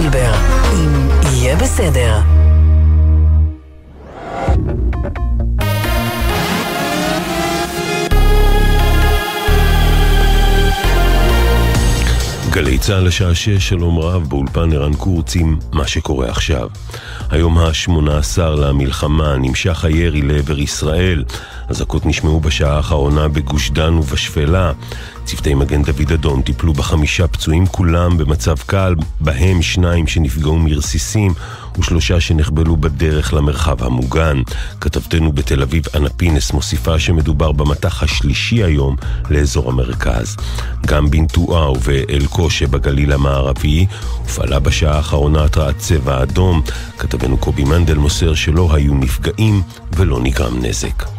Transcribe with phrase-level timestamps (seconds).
[0.00, 0.32] זילבר,
[0.72, 2.45] אם יהיה בסדר.
[12.56, 16.68] גלי צה"ל לשעה שש, שלום רב, באולפן ערן קורץ עם מה שקורה עכשיו.
[17.30, 21.24] היום ה-18 למלחמה נמשך הירי לעבר ישראל.
[21.68, 24.72] אזעקות נשמעו בשעה האחרונה בגוש דן ובשפלה.
[25.24, 31.32] צוותי מגן דוד אדום טיפלו בחמישה פצועים כולם במצב קל, בהם שניים שנפגעו מרסיסים
[31.78, 34.42] ושלושה שנחבלו בדרך למרחב המוגן.
[34.80, 38.96] כתבתנו בתל אביב אנה פינס מוסיפה שמדובר במטח השלישי היום
[39.30, 40.36] לאזור המרכז.
[40.86, 43.86] גם בנטועה ובאל-קו שבגליל המערבי
[44.18, 46.62] הופעלה בשעה האחרונה התרעת צבע אדום.
[46.98, 49.62] כתבנו קובי מנדל מוסר שלא היו נפגעים
[49.96, 51.15] ולא נגרם נזק.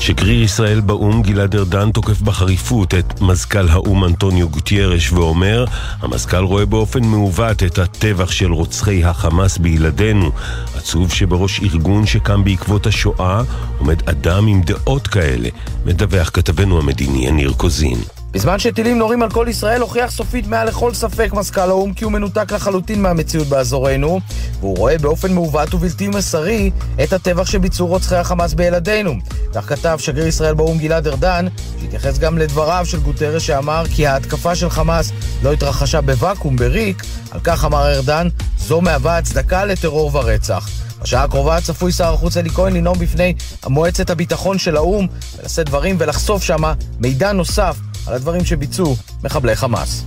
[0.00, 5.64] שגריר ישראל באו"ם גלעד ארדן תוקף בחריפות את מזכ"ל האו"ם אנטוניו גוטיירש ואומר
[6.00, 10.30] המזכ"ל רואה באופן מעוות את הטבח של רוצחי החמאס בילדינו.
[10.74, 13.42] עצוב שבראש ארגון שקם בעקבות השואה
[13.78, 15.48] עומד אדם עם דעות כאלה,
[15.86, 18.15] מדווח כתבנו המדיני יניר קוזין.
[18.36, 22.12] בזמן שטילים נורים על כל ישראל, הוכיח סופית מעל לכל ספק מזכ"ל האו"ם כי הוא
[22.12, 24.20] מנותק לחלוטין מהמציאות באזורנו,
[24.60, 26.70] והוא רואה באופן מעוות ובלתי מסרי
[27.02, 29.14] את הטבח שביצעו רוצחי החמאס בילדינו.
[29.54, 31.46] כך כתב שגריר ישראל באו"ם גלעד ארדן,
[31.80, 35.12] שהתייחס גם לדבריו של גוטרש שאמר כי ההתקפה של חמאס
[35.42, 38.28] לא התרחשה בוואקום, בריק, על כך אמר ארדן,
[38.58, 40.68] זו מהווה הצדקה לטרור ורצח.
[41.02, 43.34] בשעה הקרובה צפוי שר החוץ אלי כהן לנאום בפני
[43.66, 45.06] מועצת הביטחון של האו"ם
[45.38, 47.76] ולשאת דברים ולחשוף שמה מידע נוסף
[48.06, 50.04] על הדברים שביצעו מחבלי חמאס.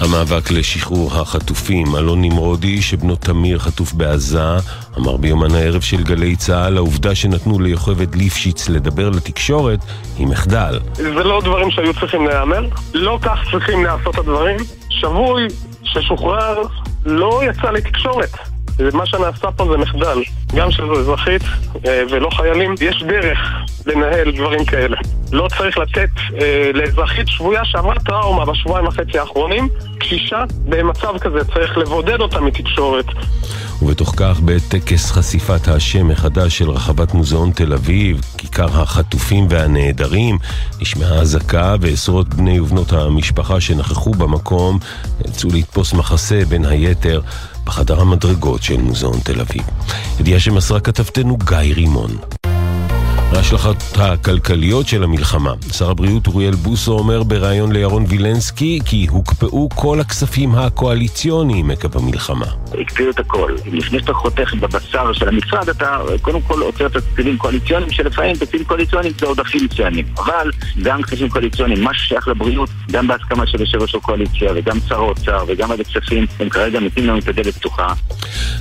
[0.00, 4.56] המאבק לשחרור החטופים, אלון נמרודי, שבנו תמיר חטוף בעזה,
[4.98, 9.78] אמר ביומן הערב של גלי צה"ל, העובדה שנתנו ליוכבד ליפשיץ לדבר לתקשורת
[10.18, 10.80] היא מחדל.
[10.92, 14.56] זה לא דברים שהיו צריכים להיאמר, לא כך צריכים לעשות הדברים.
[15.00, 15.46] שבוי
[15.84, 16.62] ששוחרר
[17.06, 18.49] לא יצא לתקשורת.
[18.92, 20.22] מה שנעשה פה זה מחדל,
[20.54, 21.42] גם של אזרחית
[21.86, 22.74] אה, ולא חיילים.
[22.80, 23.38] יש דרך
[23.86, 24.96] לנהל דברים כאלה.
[25.32, 26.10] לא צריך לתת
[26.40, 29.68] אה, לאזרחית שבויה שעברה טראומה בשבועיים וחצי האחרונים,
[29.98, 33.06] קשישה במצב כזה, צריך לבודד אותה מתקשורת.
[33.82, 40.38] ובתוך כך, בטקס חשיפת השם מחדש של רחבת מוזיאון תל אביב, כיכר החטופים והנעדרים,
[40.80, 44.78] נשמעה אזעקה ועשרות בני ובנות המשפחה שנכחו במקום
[45.20, 47.20] נאלצו לתפוס מחסה בין היתר
[47.64, 49.62] בחדר המדרגות של מוזיאון תל אביב.
[50.20, 52.16] ידיעה שמסרה כתבתנו גיא רימון.
[53.36, 55.52] ההשלכות הכלכליות של המלחמה.
[55.72, 62.46] שר הבריאות אוריאל בוסו אומר בריאיון לירון וילנסקי כי הוקפאו כל הכספים הקואליציוניים עקב המלחמה.
[62.80, 63.56] הקפיאו את הכל.
[63.72, 68.66] לפני שאתה חותך בבשר של המשרד, אתה קודם כל עוצר את התקציבים קואליציוניים, שלפעמים תקציבים
[68.66, 70.04] קואליציוניים זה עודפים מצוינים.
[70.18, 70.50] אבל
[70.82, 75.44] גם כספים קואליציוניים, מה ששייך לבריאות, גם בהסכמה של יושב ראש הקואליציה וגם שר האוצר
[75.48, 77.92] וגם ועדת כספים, הם כרגע נותנים לנו את הדלת פתוחה.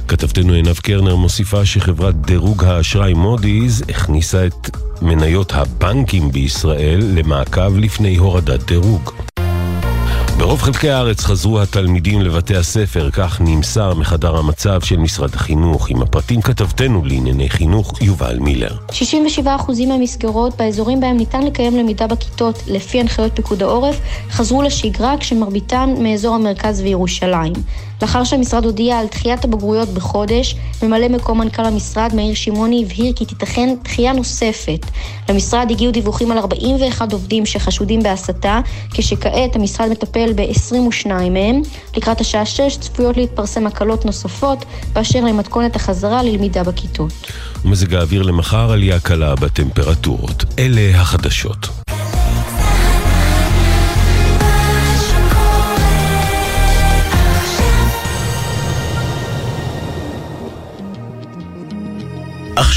[0.07, 4.58] כתבתנו עינב קרנר מוסיפה שחברת דירוג האשראי מודי'ס הכניסה את
[5.01, 9.11] מניות הבנקים בישראל למעקב לפני הורדת דירוג.
[10.39, 15.89] ברוב חלקי הארץ חזרו התלמידים לבתי הספר, כך נמסר מחדר המצב של משרד החינוך.
[15.89, 18.77] עם הפרטים כתבתנו לענייני חינוך יובל מילר.
[18.89, 19.41] 67%
[19.87, 23.99] מהמסגרות באזורים בהם ניתן לקיים למידה בכיתות לפי הנחיות פיקוד העורף
[24.29, 27.53] חזרו לשגרה כשמרביתן מאזור המרכז וירושלים.
[28.01, 33.25] לאחר שהמשרד הודיע על דחיית הבגרויות בחודש, ממלא מקום מנכ"ל המשרד מאיר שמעוני הבהיר כי
[33.25, 34.85] תיתכן דחייה נוספת.
[35.29, 38.59] למשרד הגיעו דיווחים על 41 עובדים שחשודים בהסתה,
[38.91, 41.61] כשכעת המשרד מטפל ב-22 מהם.
[41.97, 47.13] לקראת השעה 6 צפויות להתפרסם הקלות נוספות באשר למתכונת החזרה ללמידה בכיתות.
[47.65, 50.45] ומזג האוויר למחר עלייה קלה בטמפרטורות.
[50.59, 51.78] אלה החדשות.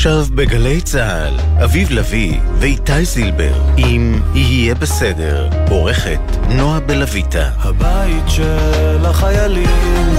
[0.02, 7.50] עכשיו בגלי צה"ל, אביב לביא ואיתי זילבר, אם יהיה בסדר, עורכת נועה בלויטה.
[7.58, 10.14] הבית של החיילים,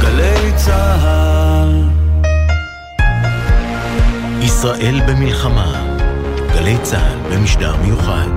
[0.00, 1.82] גלי צה"ל.
[4.42, 5.96] ישראל במלחמה,
[6.54, 8.28] גלי צה"ל במשדר מיוחד.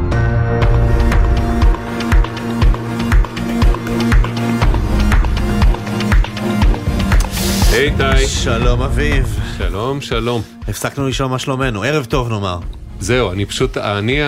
[7.71, 8.27] היי איתי.
[8.27, 9.39] שלום אביב.
[9.57, 10.52] שלום, שלום.
[10.68, 12.57] הפסקנו לשאול מה שלומנו, ערב טוב נאמר.
[13.00, 14.19] זהו, אני פשוט, אני,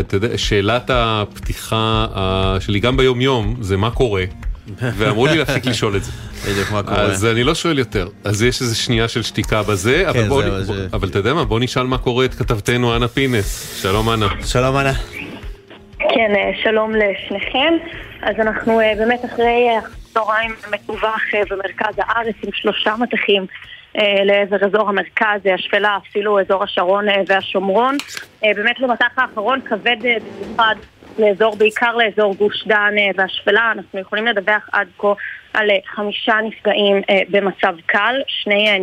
[0.00, 2.06] אתה יודע, שאלת הפתיחה
[2.60, 4.24] שלי גם ביום יום זה מה קורה,
[4.98, 6.12] ואמרו לי להפסיק לשאול את זה.
[6.50, 7.00] בדיוק מה קורה.
[7.00, 10.42] אז אני לא שואל יותר, אז יש איזה שנייה של שתיקה בזה, אבל, כן, בוא,
[10.60, 13.80] זה- אבל אתה יודע מה, בוא נשאל מה קורה את כתבתנו אנה פינס.
[13.82, 14.26] שלום אנה.
[14.46, 14.92] שלום אנה.
[15.98, 17.72] כן, אה, שלום לשניכם.
[18.22, 19.80] אז אנחנו אה, באמת אחרי אה,
[20.14, 23.46] צהריים מטווח אה, במרכז הארץ עם שלושה מטחים אה,
[24.24, 27.96] לעבר אזור המרכז, אה, השפלה, אפילו אזור השרון אה, והשומרון.
[28.44, 30.74] אה, באמת במטח האחרון כבד אה, במיוחד
[31.18, 33.72] לאזור, בעיקר לאזור גוש דן אה, והשפלה.
[33.72, 35.12] אנחנו יכולים לדווח עד כה
[35.54, 38.76] על אה, חמישה נפגעים אה, במצב קל, שני, אה.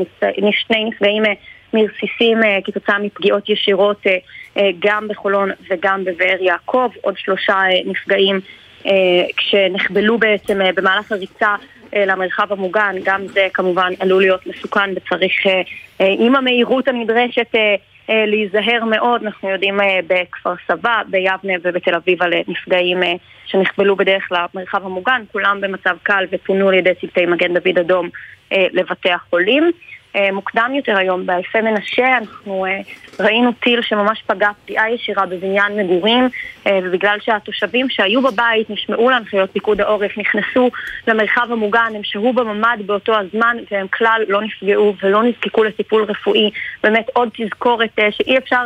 [0.52, 1.34] שני נפגעים אה,
[1.74, 4.18] מרסיסים אה, כתוצאה מפגיעות ישירות אה,
[4.58, 8.40] אה, גם בחולון וגם בבאר יעקב, עוד שלושה אה, נפגעים
[8.86, 8.92] אה,
[9.38, 11.56] כשנחבלו בעצם אה, במהלך הריצה אה,
[11.95, 15.61] למרחב המוגן, גם זה כמובן עלול להיות מסוכן וצריך אה,
[16.01, 17.75] אה, עם המהירות הנדרשת אה,
[18.09, 23.13] אה, להיזהר מאוד, אנחנו יודעים אה, בכפר סבא, ביבנה ובתל אביב על אה, נפגעים אה,
[23.45, 28.09] שנחבלו בדרך למרחב המוגן, כולם במצב קל ופונו על ידי צוותי מגן דוד אדום
[28.51, 29.71] אה, לבתי החולים.
[30.16, 32.80] אה, מוקדם יותר היום באלפי מנשה אנחנו אה,
[33.19, 36.30] ראינו טיל שממש פגע פגיעה ישירה בבניין מגורים
[36.68, 40.69] אה, ובגלל שהתושבים שהיו בבית נשמעו להנחיות פיקוד העורף, נכנסו
[41.08, 46.52] למרחב המוגן, הם שהו בממ"ד באותו הזמן והם כלל לא נפגעו ולא נזקקו לטיפול רפואי.
[46.84, 48.66] באמת עוד תזכורת שאי אפשר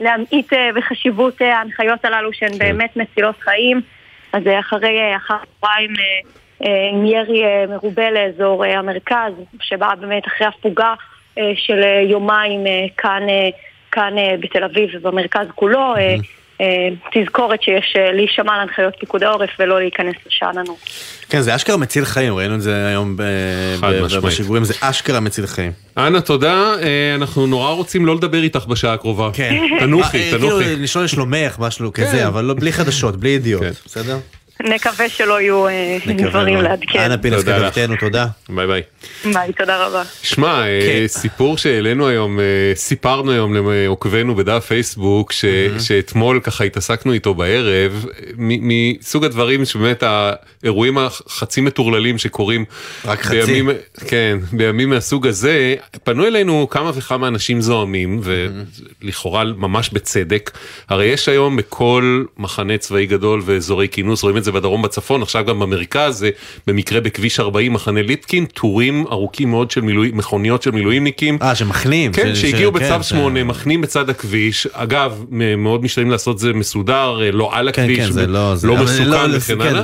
[0.00, 3.80] להמעיט בחשיבות ההנחיות הללו שהן באמת מצילות חיים.
[4.32, 5.92] אז אחרי, אחר הצהריים
[6.60, 10.94] עם ירי אה, מרובה לאזור אה, המרכז, שבא באמת אחרי הפוגה
[11.38, 13.48] אה, של אה, יומיים אה, כאן, אה,
[13.92, 15.94] כאן אה, בתל אביב ובמרכז כולו.
[15.96, 16.14] אה,
[16.60, 20.76] אה, תזכורת שיש אה, להישמע להנחיות פיקוד העורף ולא להיכנס לשאננות.
[21.30, 23.16] כן, זה אשכרה מציל חיים, ראינו את זה היום.
[24.22, 25.72] בשיגורים, זה אשכרה מציל חיים.
[25.98, 26.74] אנה, תודה.
[26.82, 29.30] אה, אנחנו נורא רוצים לא לדבר איתך בשעה הקרובה.
[29.32, 29.54] כן.
[29.80, 30.76] תנוחי, אה, כאילו, תנוחי.
[30.76, 32.02] לשאול לשלומך, משהו כן.
[32.02, 34.18] כזה, אבל לא- בלי חדשות, בלי ידיעות, בסדר?
[34.64, 36.56] נקווה שלא יהיו אה, דברים.
[36.62, 36.98] לעדכן.
[36.98, 37.42] אנה פינס.
[37.44, 38.26] כתבתנו, תודה.
[38.48, 38.82] ביי ביי.
[39.32, 40.02] ביי, תודה רבה.
[40.22, 41.06] שמע, אה, כן.
[41.06, 42.44] סיפור שהעלינו היום, אה,
[42.74, 45.44] סיפרנו היום לעוקבינו בדף פייסבוק, ש-
[45.78, 48.04] שאתמול ככה התעסקנו איתו בערב,
[48.38, 52.64] מסוג הדברים שבאמת האירועים החצי מטורללים שקורים
[53.04, 53.40] רק חצי.
[53.42, 53.70] בימים,
[54.06, 58.20] כן, בימים מהסוג הזה, פנו אלינו כמה וכמה אנשים זועמים,
[59.02, 60.50] ולכאורה ממש בצדק,
[60.88, 65.44] הרי יש היום בכל מחנה צבאי גדול ואזורי כינוס, רואים את זה בדרום בצפון, עכשיו
[65.44, 66.30] גם במרכז, זה
[66.66, 71.38] במקרה בכביש 40 מחנה ליפקין, טורים ארוכים מאוד של מילואים, מכוניות של מילואימניקים.
[71.42, 72.12] אה, שמחנים.
[72.12, 75.24] כן, ש- שהגיעו ש- בצו כן, 8, מחנים בצד הכביש, אגב,
[75.58, 78.76] מאוד משתדלים לעשות זה מסודר, אה, לא על כן, הכביש, כן, זה לא- זה- לא
[78.76, 79.60] מסוכן לא- וכן כן.
[79.60, 79.82] הלאה,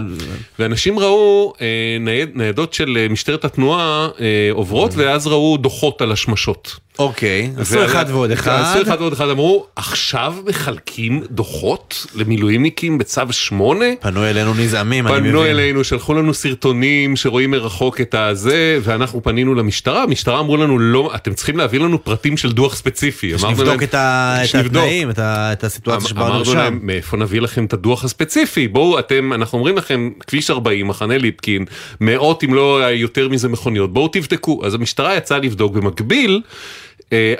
[0.59, 1.67] ואנשים ראו אה,
[2.01, 6.77] נייד- ניידות של אה, משטרת התנועה אה, עוברות, ואז ראו דוחות על השמשות.
[6.99, 8.63] אוקיי, עשו אחד ועוד אחד.
[8.65, 13.85] עשו אחד ועוד אחד, אמרו, עכשיו מחלקים דוחות למילואימניקים בצו 8?
[14.01, 15.31] פנו אלינו נזעמים, אני מבין.
[15.33, 20.79] פנו אלינו, שלחו לנו סרטונים שרואים מרחוק את הזה, ואנחנו פנינו למשטרה, המשטרה אמרו לנו,
[20.79, 23.39] לא, אתם צריכים להביא לנו פרטים של דוח ספציפי.
[23.39, 23.95] שנבדוק את.
[23.95, 26.55] התנאים, את הסיטואציה שבה הוא אמרנו.
[26.55, 28.69] להם, מאיפה נביא לכם את הדוח הספציפי?
[28.69, 31.65] בואו, אתם, אנחנו אומרים לכם, כביש 40, מחנה ליפקין,
[32.01, 34.67] מאות אם לא יותר מזה מכוניות, בואו תבדקו.
[34.67, 35.75] אז המשטרה יצאה לבדוק.
[35.75, 36.41] במקביל,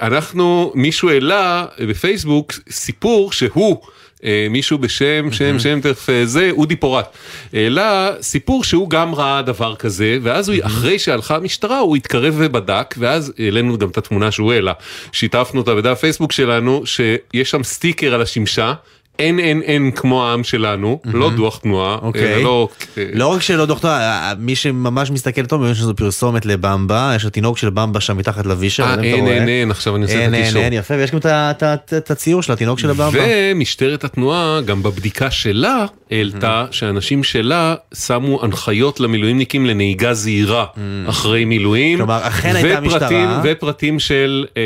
[0.01, 3.77] אנחנו, מישהו העלה בפייסבוק סיפור שהוא...
[4.23, 7.05] אה, מישהו בשם, שם, שם, תכף אה, זה, אודי פורט,
[7.53, 12.95] העלה סיפור שהוא גם ראה דבר כזה, ואז הוא, אחרי שהלכה המשטרה, הוא התקרב ובדק,
[12.97, 14.73] ואז העלינו גם את התמונה שהוא העלה.
[15.11, 18.73] שיתפנו אותה בדף פייסבוק שלנו, שיש שם סטיקר על השמשה.
[19.19, 22.33] אין אין אין כמו העם שלנו, לא דוח תנועה, אוקיי.
[22.33, 22.69] אלא לא...
[23.13, 23.91] לא רק שלא דוקטור,
[24.39, 28.83] מי שממש מסתכל טוב, מבין שזו פרסומת לבמבה, יש התינוק של במבה שם מתחת לווישר.
[28.83, 29.47] אה, לא אין אין.
[29.47, 30.61] אין, עכשיו אני עושה את אין, אין, הקישור.
[30.61, 31.17] אין, יפה, ויש גם
[31.97, 33.19] את הציור של התינוק של הבמבה.
[33.27, 40.65] ומשטרת התנועה גם בבדיקה שלה העלתה שאנשים שלה שמו הנחיות למילואימניקים לנהיגה זהירה
[41.07, 41.97] אחרי מילואים.
[41.97, 43.41] כלומר, אכן הייתה משטרה.
[43.43, 44.61] ופרטים של אה,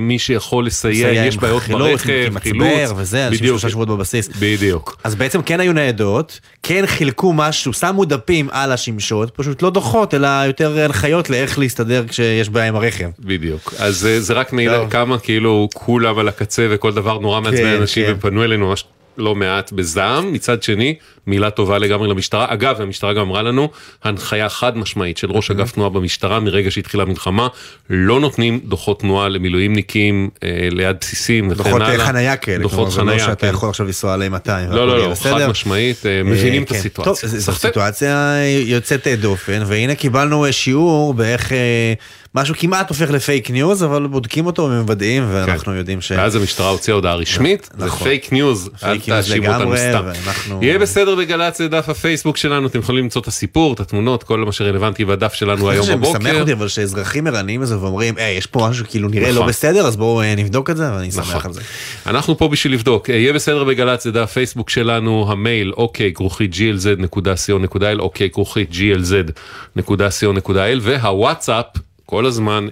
[0.00, 4.28] מי שיכול לסייע, יש בעיות חילוץ, ברכב, עם שבועות בבסיס.
[4.40, 4.96] בדיוק.
[5.04, 10.14] אז בעצם כן היו ניידות, כן חילקו משהו, שמו דפים על השמשות, פשוט לא דוחות,
[10.14, 13.08] אלא יותר הנחיות לאיך להסתדר כשיש בעיה עם הרכב.
[13.20, 13.74] בדיוק.
[13.78, 14.90] אז זה, זה רק מעיד טוב.
[14.90, 18.14] כמה כאילו כולם על הקצה וכל דבר נורא מעצבן כן, אנשים כן.
[18.16, 18.84] ופנו אלינו ממש
[19.18, 20.32] לא מעט בזעם.
[20.32, 20.94] מצד שני,
[21.28, 22.46] מילה טובה לגמרי למשטרה.
[22.48, 23.68] אגב, המשטרה גם אמרה לנו,
[24.04, 27.48] הנחיה חד משמעית של ראש אגף תנועה במשטרה מרגע שהתחילה המלחמה,
[27.90, 32.06] לא נותנים דוחות תנועה למילואימניקים אה, ליד בסיסים וכן דוחות הלאה.
[32.06, 33.54] חנייה כאלה, דוחות כלומר, זה לא חנייה, שאתה כן.
[33.54, 34.70] יכול עכשיו לנסוע עליהם 200.
[34.70, 35.38] לא, לא, לא, בסדר.
[35.38, 36.74] חד משמעית, אה, מבינים את כן.
[36.74, 37.28] הסיטואציה.
[37.28, 37.52] טוב, זו-.
[37.52, 38.34] סיטואציה
[38.66, 41.92] יוצאת דופן, והנה קיבלנו אה, שיעור באיך אה,
[42.34, 46.12] משהו כמעט הופך לפייק ניוז, אבל בודקים אותו ומוודאים, ואנחנו יודעים ש...
[46.12, 48.08] ואז המשטרה הוציאה הודעה רשמית, זה נכון.
[48.08, 50.04] פייק ניוז, אל תאשימו אותנו סתם.
[50.04, 54.22] ואנחנו- יהיה בסדר בגל"צ זה דף הפייסבוק שלנו, אתם יכולים למצוא את הסיפור, את התמונות,
[54.22, 56.40] כל מה שרלוונטי בדף שלנו היום זה משמח בבוקר.
[56.40, 59.48] אותי אבל שאזרחים ערניים לזה ואומרים, היי, יש פה משהו כאילו נראה לא נכון.
[59.48, 61.40] בסדר, אז בואו אה, נבדוק את זה, ואני שמח נכון.
[61.44, 61.60] על זה.
[62.06, 66.54] אנחנו פה בשביל לבדוק, אה, יהיה בסדר בגל"צ, זה דף פייסבוק שלנו, המייל אוקיי כרוכית
[66.54, 71.66] glz.co.il, אוקיי כרוכית glz.co.il, והוואטסאפ,
[72.06, 72.66] כל הזמן,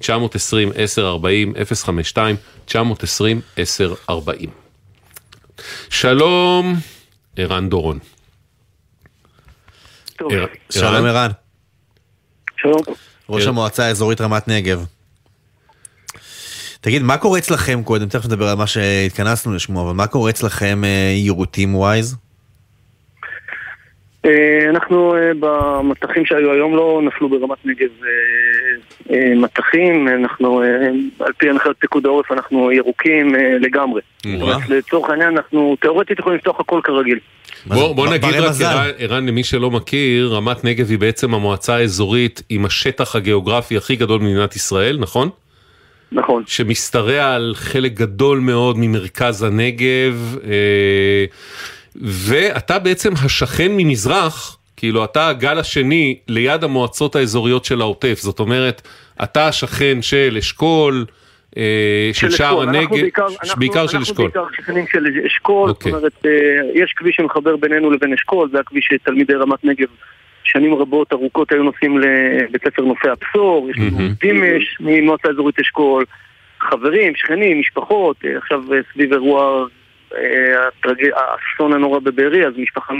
[0.00, 0.04] 052-920-1040,
[2.68, 2.72] 052-920-1040.
[5.90, 6.76] שלום,
[7.36, 7.98] ערן דורון.
[10.16, 11.30] טוב, ער- שלום ערן,
[12.60, 12.82] שלום.
[13.28, 14.84] ראש המועצה האזורית רמת נגב.
[16.80, 18.08] תגיד, מה קורה אצלכם קודם?
[18.08, 22.16] תכף נדבר על מה שהתכנסנו לשמוע, אבל מה קורה אצלכם אה, יירוטים ווייז?
[24.24, 27.88] אה, אנחנו אה, במטחים שהיו היום לא נפלו ברמת נגב
[29.10, 30.62] אה, מטחים, אנחנו
[31.20, 34.00] על פי הנחיות פיקוד העורף אנחנו ירוקים לגמרי.
[34.68, 37.18] לצורך העניין אנחנו תאורטית יכולים לפתוח הכל כרגיל.
[37.66, 42.64] בוא, בוא נגיד רק, ערן, למי שלא מכיר, רמת נגב היא בעצם המועצה האזורית עם
[42.64, 45.28] השטח הגיאוגרפי הכי גדול במדינת ישראל, נכון?
[46.12, 46.42] נכון.
[46.46, 51.24] שמשתרע על חלק גדול מאוד ממרכז הנגב, אה,
[51.96, 58.88] ואתה בעצם השכן ממזרח, כאילו אתה הגל השני ליד המועצות האזוריות של העוטף, זאת אומרת,
[59.22, 61.04] אתה השכן של אשכול,
[61.56, 62.62] אה, של שער.
[62.62, 64.24] אנחנו הנגב, בעיקר, אנחנו, של אנחנו אשכול.
[64.24, 65.92] בעיקר שכנים של אשכול, אוקיי.
[65.92, 66.30] זאת אומרת, אה,
[66.74, 69.88] יש כביש שמחבר בינינו לבין אשכול, זה הכביש שתלמידי רמת נגב
[70.44, 74.08] שנים רבות ארוכות היו נוסעים לבית ספר נופי הבשור, יש לנו.
[74.20, 76.04] דימש ממועצה אזורית אשכול,
[76.60, 79.66] חברים, שכנים, משפחות, אה, עכשיו סביב אירוע
[81.14, 82.94] האסון הנורא בבארי, אז משפחה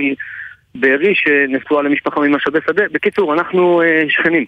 [0.75, 2.85] מבארי שנשואה למשפחה ממשאבי שדה.
[2.93, 4.45] בקיצור, אנחנו אה, שכנים.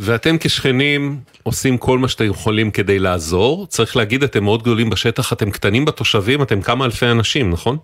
[0.00, 3.66] ואתם כשכנים עושים כל מה שאתם יכולים כדי לעזור.
[3.66, 7.76] צריך להגיד, אתם מאוד גדולים בשטח, אתם קטנים בתושבים, אתם כמה אלפי אנשים, נכון?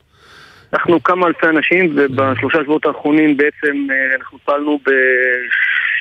[0.73, 4.79] אנחנו כמה אלפי אנשים, ובשלושה שבועות האחרונים בעצם אה, אנחנו פעלנו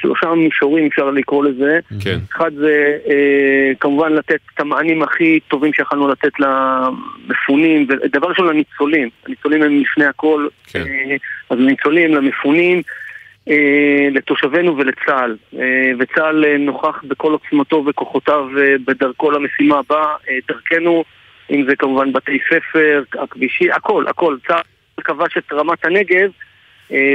[0.02, 1.80] בשלושה מישורים, אפשר לקרוא לזה.
[2.04, 2.20] כן.
[2.34, 9.10] אחד זה אה, כמובן לתת את המענים הכי טובים שיכולנו לתת למפונים, ודבר ראשון לניצולים.
[9.26, 10.80] הניצולים הם לפני הכל, כן.
[10.80, 11.16] אה,
[11.50, 12.82] אז לניצולים, למפונים.
[13.50, 21.04] אה, לתושבינו ולצה"ל, אה, וצה"ל נוכח בכל עוצמתו וכוחותיו אה, בדרכו למשימה הבאה, אה, דרכנו,
[21.52, 24.38] אם זה כמובן בתי ספר, הכבישי, הכל, הכל.
[24.48, 26.32] צה"ל כבש את רמת הנגב,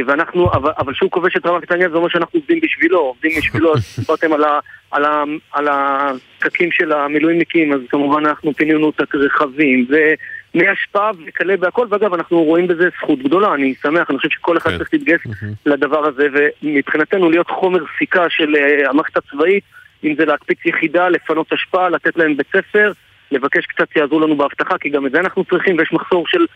[0.06, 3.74] ואנחנו, אבל, אבל כשהוא כובש את רמת הנגב זה אומר שאנחנו עובדים בשבילו, עובדים בשבילו,
[3.74, 4.58] אז דיברתם על, ה,
[4.90, 11.56] על, ה, על הפקקים של המילואימניקים, אז כמובן אנחנו פינינו את הרכבים, ומי השפעה וכלה
[11.56, 14.78] בהכל, ואגב, אנחנו רואים בזה זכות גדולה, אני שמח, אני חושב שכל אחד כן.
[14.78, 15.20] צריך להתגייס
[15.66, 16.26] לדבר הזה,
[16.62, 19.64] ומבחינתנו להיות חומר סיכה של אה, המערכת הצבאית,
[20.04, 22.92] אם זה להקפיץ יחידה, לפנות השפעה, לתת להם בית ספר,
[23.32, 26.46] לבקש קצת שיעזרו לנו באבטחה, כי גם את זה אנחנו צריכים, ויש מחסור של, אה,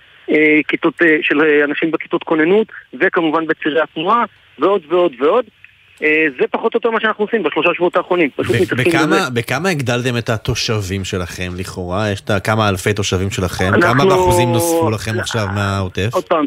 [0.69, 2.67] כיתות, אה, של אה, אנשים בכיתות כוננות,
[3.01, 4.25] וכמובן בצירי התנועה,
[4.59, 5.45] ועוד ועוד ועוד.
[6.03, 8.31] אה, זה פחות או יותר מה שאנחנו עושים בשלושה שבועות האחרונים.
[8.37, 9.31] פשוט מתעסקים בכמה- בזה.
[9.35, 12.11] בכמה הגדלתם את התושבים שלכם לכאורה?
[12.11, 13.65] יש את כמה אלפי תושבים שלכם?
[13.75, 16.09] אנחנו- כמה באחוזים נוספו לכם עכשיו מהעוטף?
[16.13, 16.45] עוד פעם,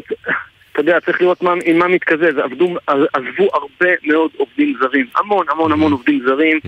[0.72, 2.38] אתה יודע, צריך לראות מה, עם מה מתקזז.
[2.44, 5.06] עבדו, עזבו הרבה מאוד עובדים זרים.
[5.16, 6.58] המון המון המון עובדים זרים.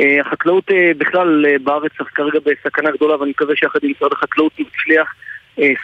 [0.00, 4.52] אה, החקלאות אה, בכלל אה, בארץ כרגע בסכנה גדולה, ואני מקווה שיחד עם משרד החקלאות
[4.52, 5.14] נצליח אה,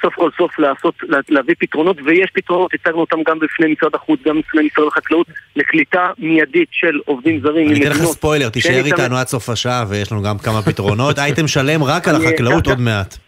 [0.03, 4.21] סוף כל סוף לעשות, לה- להביא פתרונות, ויש פתרונות, הצגנו אותם גם בפני משרד החוץ,
[4.27, 9.17] גם בפני משרד החקלאות, לקליטה מיידית של עובדים זרים אני אתן לך ספוילר, תישאר איתנו
[9.17, 11.19] עד סוף השעה ויש לנו גם כמה פתרונות.
[11.19, 13.19] אייטם שלם רק על החקלאות עוד מעט.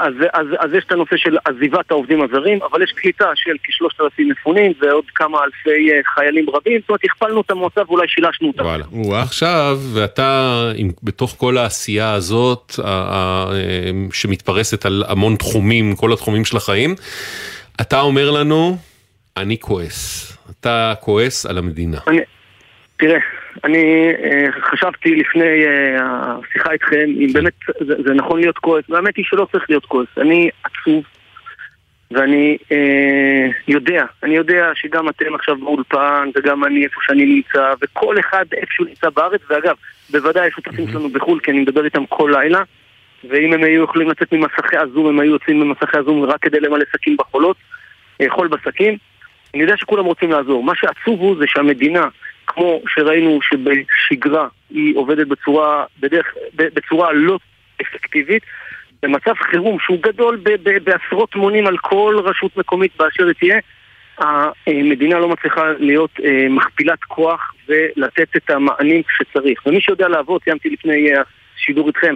[0.00, 4.00] אז, אז, אז יש את הנושא של עזיבת העובדים הזרים, אבל יש קליטה של כשלושת
[4.00, 8.48] אלפים מפונים ועוד כמה אלפי אה, חיילים רבים, זאת אומרת הכפלנו את המועצה ואולי שילשנו
[8.48, 8.62] אותה.
[8.62, 8.84] וואלה.
[9.22, 16.12] עכשיו, ואתה, עם, בתוך כל העשייה הזאת, ה- ה- אה, שמתפרסת על המון תחומים, כל
[16.12, 16.94] התחומים של החיים,
[17.80, 18.76] אתה אומר לנו,
[19.36, 20.32] אני כועס.
[20.60, 21.98] אתה כועס על המדינה.
[22.08, 22.18] אני,
[23.00, 23.18] תראה,
[23.64, 27.52] אני אה, חשבתי לפני אה, השיחה איתכם, אם באמת
[27.86, 30.08] זה, זה נכון להיות כועס, והאמת היא שלא צריך להיות כועס.
[30.18, 31.04] אני עצוב,
[32.10, 38.18] ואני אה, יודע, אני יודע שגם אתם עכשיו באולפן, וגם אני איפה שאני נמצא, וכל
[38.20, 39.74] אחד איפה שהוא נמצא בארץ, ואגב,
[40.10, 42.62] בוודאי השותפים שלנו בחו"ל, כי אני מדבר איתם כל לילה,
[43.28, 46.84] ואם הם היו יכולים לצאת ממסכי הזום, הם היו יוצאים ממסכי הזום רק כדי למלא
[46.92, 47.56] שקים בחולות,
[48.28, 48.96] חול בשקים.
[49.54, 50.62] אני יודע שכולם רוצים לעזור.
[50.62, 52.08] מה שעצוב הוא זה שהמדינה,
[52.54, 57.38] כמו שראינו שבשגרה היא עובדת בצורה, בדרך, בצורה לא
[57.80, 58.42] אפקטיבית,
[59.02, 63.58] במצב חירום שהוא גדול ב- ב- בעשרות מונים על כל רשות מקומית באשר היא תהיה,
[64.66, 69.66] המדינה לא מצליחה להיות אה, מכפילת כוח ולתת את המענים שצריך.
[69.66, 71.22] ומי שיודע לעבוד, סיימתי לפני אה,
[71.56, 72.14] השידור איתכם,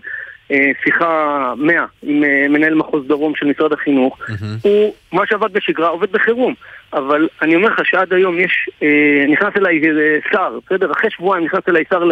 [0.85, 4.19] שיחה 100 עם אה, מנהל מחוז דרום של משרד החינוך,
[4.63, 6.55] הוא, מה שעבד בשגרה עובד בחירום.
[6.93, 10.93] אבל אני אומר לך שעד היום יש, אה, נכנס אליי אה, שר, בסדר?
[10.93, 12.05] אחרי שבועיים נכנס אליי שר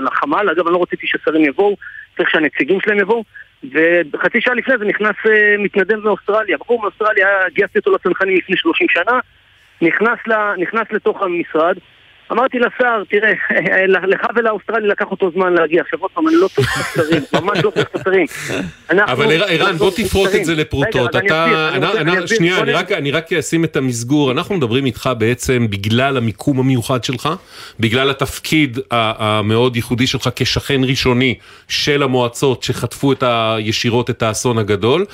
[0.00, 1.76] לחמ"ל, אגב אני לא רציתי ששרים יבואו,
[2.16, 3.24] צריך שהנציגים שלהם יבואו,
[3.72, 8.86] וחצי שעה לפני זה נכנס אה, מתנדב מאוסטרליה, בחור מאוסטרליה, גייסתי אותו לצנחנים לפני 30
[8.90, 9.18] שנה,
[9.82, 11.76] נכנס, ל, נכנס לתוך המשרד,
[12.32, 13.32] אמרתי לשר, תראה,
[14.12, 17.70] לך ולאוסטרלי לקח אותו זמן להגיע, עכשיו עוד פעם, אני לא צריך השרים, ממש לא
[18.04, 18.52] צריך.
[18.90, 21.10] אנחנו- אבל ער- ערן, אנחנו בוא תפרוט את זה לפרוטות.
[22.26, 22.58] שנייה,
[22.96, 24.32] אני רק- אשים את המסגור.
[24.32, 27.28] אנחנו מדברים איתך בעצם בגלל המיקום המיוחד שלך,
[27.80, 31.34] בגלל התפקיד המאוד ייחודי שלך כשכן ראשוני
[31.68, 33.12] של המועצות שחטפו
[33.60, 35.04] ישירות את האסון הגדול,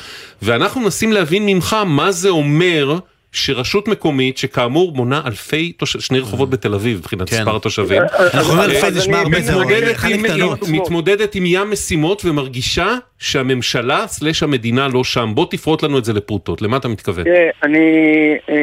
[0.42, 2.98] ואנחנו מנסים להבין ממך מה זה אומר.
[3.32, 7.36] שרשות מקומית שכאמור מונה אלפי תושבים, שני רחובות בתל אביב מבחינת כן.
[7.36, 8.28] מספר התושבים, אה,
[9.40, 9.52] זה
[10.72, 15.30] מתמודדת עם- ים משימות ומרגישה שהממשלה סלש המדינה לא שם.
[15.34, 17.24] בוא תפרוט לנו את זה לפרוטות, למה אתה מתכוון?
[17.62, 17.78] אני...
[18.48, 18.54] אה,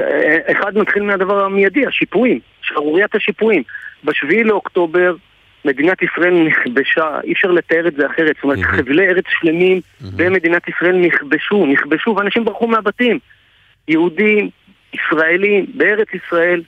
[0.00, 3.62] אה, אחד מתחיל מהדבר המיידי, השיפועים, שערוריית השיפועים.
[4.04, 5.14] בשביעי לאוקטובר
[5.64, 8.34] מדינת ישראל נכבשה, אי אפשר לתאר את זה אחרת.
[8.36, 9.80] זאת אומרת, חבלי ארץ שלמים
[10.16, 13.18] במדינת ישראל נכבשו, נכבשו, ואנשים ברחו מהבתים.
[13.88, 14.50] יהודים,
[14.94, 16.62] ישראלים, בארץ ישראל,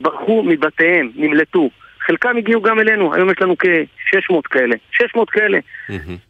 [0.00, 1.70] ברחו מבתיהם, נמלטו.
[2.06, 4.76] חלקם הגיעו גם אלינו, היום יש לנו כ-600 כאלה.
[4.90, 5.58] 600 כאלה.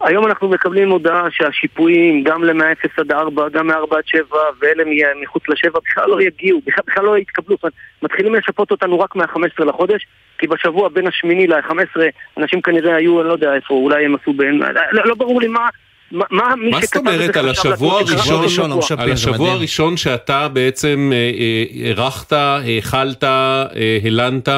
[0.00, 4.84] היום אנחנו מקבלים הודעה שהשיפועים, גם ל-0 עד 4, גם מ-4 עד 7, ואלה
[5.22, 7.56] מחוץ ל-7, בכלל לא יגיעו, בכלל, בכלל לא יתקבלו.
[8.02, 10.06] מתחילים לשפות אותנו רק מה-15 לחודש,
[10.38, 12.00] כי בשבוע בין השמיני ל-15,
[12.38, 14.62] אנשים כנראה היו, אני לא יודע איפה, אולי הם עשו בין...
[14.92, 15.68] לא, לא ברור לי מה...
[16.12, 18.48] מה, מה זאת אומרת זה על השבוע הראשון, שקרה לו
[18.82, 19.02] שבוע.
[19.04, 23.64] על השבוע הראשון שאתה בעצם אה, אה, אירחת, האכלת, אה,
[24.04, 24.48] הלנת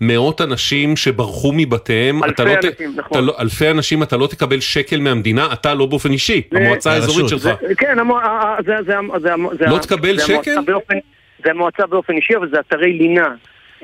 [0.00, 3.18] מאות אנשים שברחו מבתיהם, אלפי לא ת- אנשים, נכון.
[3.18, 6.92] אתה לא- אלפי אנשים, אתה לא תקבל שקל מהמדינה, אתה לא באופן אישי, זה- המועצה
[6.92, 7.40] האזורית שלך.
[7.42, 10.60] זה- כן, המו- ה- ה- זה- זה- זה- זה- לא זה- תקבל זה המועצה שקל?
[10.72, 10.98] באופן-
[11.44, 13.28] זה המועצה באופן אישי, אבל זה אתרי לינה.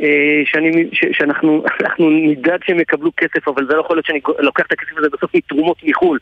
[0.01, 0.07] אה,
[0.45, 4.65] שאני, ש- שאנחנו אנחנו נדאג שהם יקבלו כסף, אבל זה לא יכול להיות שאני לוקח
[4.67, 6.19] את הכסף הזה בסוף מתרומות מחו"ל.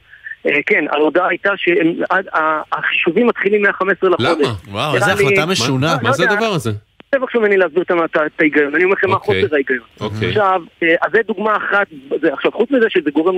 [0.47, 4.21] אה, כן, ההודעה הייתה שהחישובים מתחילים מה-15 לחודש.
[4.21, 4.55] למה?
[4.71, 5.87] וואו, לי- החלטה משונה.
[5.87, 6.71] לא מה זה הדבר הזה?
[7.11, 9.43] תבקשו ממני להסביר את ההיגיון, אני אומר לכם מה אוקיי.
[9.43, 9.87] חוסר ההיגיון.
[10.01, 10.29] אוקיי.
[10.29, 11.87] עכשיו, אה, אז זה דוגמה אחת,
[12.33, 13.37] עכשיו חוץ מזה שזה גורם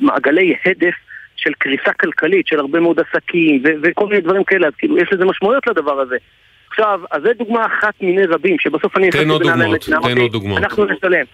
[0.00, 0.94] למעגלי הדף
[1.36, 5.24] של קריסה כלכלית של הרבה מאוד עסקים וכל מיני דברים כאלה, אז כאילו יש לזה
[5.24, 6.16] משמעויות לדבר הזה.
[6.70, 9.10] עכשיו, אז זה דוגמה אחת מיני רבים, שבסוף אני...
[9.10, 10.58] תן עוד דוגמאות, תן עוד דוגמאות.
[10.58, 11.24] אנחנו נשלם.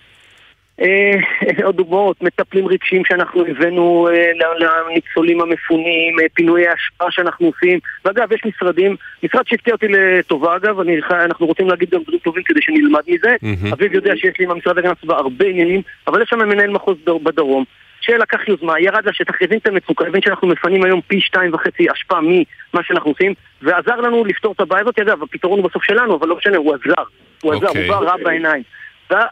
[0.81, 7.79] אה, עוד דוגמאות, מטפלים רגשיים שאנחנו הבאנו אה, לניצולים המפונים, אה, פינויי אשפה שאנחנו עושים,
[8.05, 12.43] ואגב, יש משרדים, משרד שהפתיע אותי לטובה אגב, אני, אנחנו רוצים להגיד גם דברים טובים
[12.43, 13.73] כדי שנלמד מזה, מהמם.
[13.73, 16.97] אביב יודע שיש לי עם המשרד להגנת הסביבה הרבה עניינים, אבל יש שם מנהל מחוז
[17.07, 17.65] דר- בדרום,
[18.01, 22.21] שלקח יוזמה, ירד לשטח, הבין את המצוקה, הבין שאנחנו מפנים היום פי שתיים וחצי אשפה
[22.21, 26.29] ממה שאנחנו עושים, ועזר לנו לפתור את הבעיה הזאת, אגב, הפתרון הוא בסוף שלנו, אבל
[26.29, 27.03] לא משנה, הוא עזר,
[27.43, 27.89] הוא עזר, אוקיי.
[27.89, 28.63] הוא בא רע בעיניים.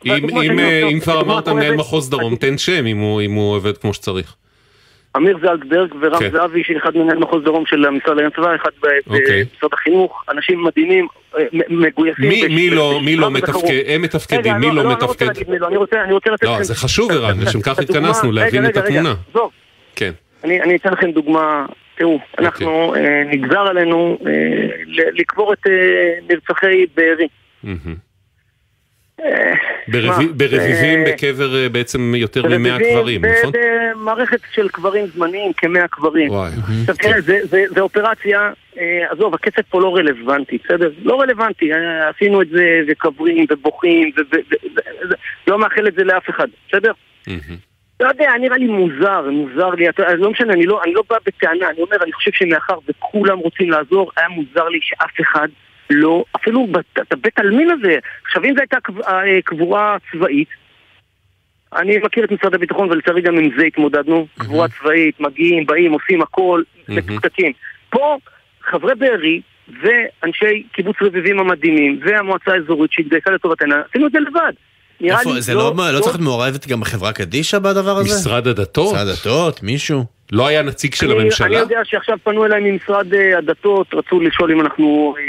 [0.07, 3.23] אם- אה, אם כבר אמרת מנהל מחוז דרום, תן שם אם הוא-
[3.57, 4.35] עובד כמו שצריך.
[5.17, 6.31] אמיר זלדברג ורם כן.
[6.31, 8.71] זהבי, שאחד מנהל מחוז דרום של המשרד להגנת הסביבה, אחד
[9.07, 9.45] אוקיי.
[9.55, 11.07] במשרד החינוך, אנשים מדהימים,
[11.39, 12.29] אה, מגויסים.
[12.29, 13.63] מי- בש- מי לא- מי לא ובחירום.
[13.65, 15.49] מתפקד- הם מתפקדים, מי לא אני אני רוצה מתפקד?
[15.61, 15.97] לא, אני רוצה-
[16.33, 16.63] לתת לא.
[16.63, 19.15] זה חשוב ערן, לשם כך התכנסנו, להבין את התמונה.
[19.97, 20.13] כן.
[20.45, 21.67] אני אני אתן לכם דוגמה,
[21.99, 24.19] תראו, אנחנו, אה, נגזר עלינו
[25.13, 25.59] לקבור את
[26.31, 27.29] נרצחי בארי.
[27.63, 27.79] מהמם.
[27.87, 29.08] אה, ברביב- שמע,
[29.89, 30.35] ברביבים
[31.07, 33.53] אה, בקבר אה, בעצם יותר מ-100 ברביבים, קברים, נכון?
[33.95, 36.31] במערכת של קברים זמניים, כמאה קברים.
[36.31, 36.51] וואי.
[36.81, 40.91] עכשיו תראה, זה- אופרציה, אה, עזוב, הכסף פה לא רלוונטי, בסדר?
[41.03, 41.71] לא רלוונטי,
[42.15, 44.11] עשינו את זה וקברים ובוכים,
[45.47, 46.93] לא מאחל את זה לאף אחד, בסדר?
[48.01, 51.17] לא יודע, נראה לי מוזר, מוזר לי, אתה, לא משנה, אני לא, אני לא בא
[51.27, 55.49] בטענה, אני אומר, אני חושב שמאחר וכולם רוצים לעזור, היה מוזר לי שאף אחד
[55.91, 57.97] לא, אפילו בת- את הבית עלמין הזה,
[58.27, 60.49] עכשיו אם זו הייתה קב- אה, קבורה צבאית,
[61.77, 66.23] אני מכיר את משרד הביטחון ולצערי גם עם זה התמודדנו, קבורה צבאית, מגיעים, באים, עושים
[66.23, 67.53] הכל, מתוקתקים.
[67.91, 68.17] פה
[68.71, 69.41] חברי בארי
[69.83, 74.53] ואנשי קיבוץ רביבים המדהימים והמועצה האזורית שהתגייסה לטובתנה, עשינו את זה לבד.
[75.01, 75.61] איפה, זה לא
[75.93, 78.15] לא צריך להיות מעורבת גם בחברה קדישא בדבר הזה?
[78.21, 78.95] משרד הדתות?
[78.95, 80.18] משרד הדתות, מישהו?
[80.33, 81.47] לא היה נציג של אני- הממשלה?
[81.47, 85.23] אני יודע שעכשיו פנו אליי ממשרד אה, הדתות, רצו לשאול אם אנחנו אה,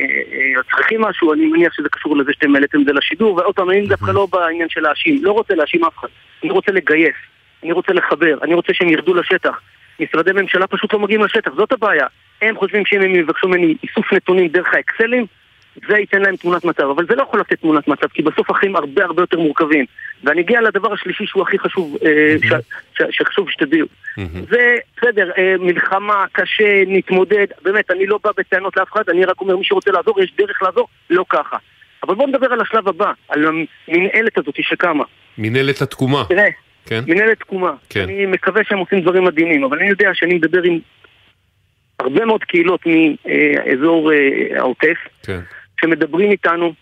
[0.57, 3.69] אה, צריכים משהו, אני מניח שזה קשור לזה שאתם העליתם את זה לשידור, ועוד פעם,
[3.69, 6.07] אני דווקא לא בעניין של להאשים, לא רוצה להאשים אף אחד,
[6.43, 7.15] אני רוצה לגייס,
[7.63, 9.61] אני רוצה לחבר, אני רוצה שהם ירדו לשטח.
[9.99, 12.07] משרדי ממשלה פשוט לא מגיעים לשטח, זאת הבעיה.
[12.41, 15.25] הם חושבים שאם הם יבקשו ממני איסוף נתונים דרך האקסלים,
[15.87, 18.75] זה ייתן להם תמונת מצב, אבל זה לא יכול לתת תמונת מצב, כי בסוף החיים
[18.75, 19.85] הרבה הרבה יותר מורכבים.
[20.23, 22.35] ואני אגיע לדבר השלישי שהוא הכי חשוב, אה,
[23.11, 23.87] שחשוב שתדעו.
[24.49, 29.41] זה בסדר, אה, מלחמה, קשה, נתמודד, באמת, אני לא בא בטענות לאף אחד, אני רק
[29.41, 31.57] אומר, מי שרוצה לעזור, יש דרך לעזור, לא ככה.
[32.03, 35.03] אבל בואו נדבר על השלב הבא, על המנהלת הזאת שקמה.
[35.37, 36.23] מנהלת התקומה.
[36.29, 36.49] תראה,
[36.85, 37.03] כן.
[37.07, 37.71] מנהלת תקומה.
[37.89, 38.03] כן.
[38.03, 40.79] אני מקווה שהם עושים דברים מדהימים, אבל אני יודע שאני מדבר עם
[41.99, 44.17] הרבה מאוד קהילות מאזור אה,
[44.57, 45.39] העוטף, כן.
[45.81, 46.73] שמדברים איתנו,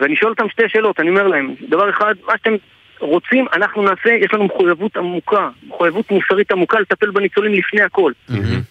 [0.00, 2.54] ואני שואל אותם שתי שאלות, אני אומר להם, דבר אחד, מה שאתם
[2.98, 8.12] רוצים, אנחנו נעשה, יש לנו מחויבות עמוקה, מחויבות מוסרית עמוקה לטפל בניצולים לפני הכל.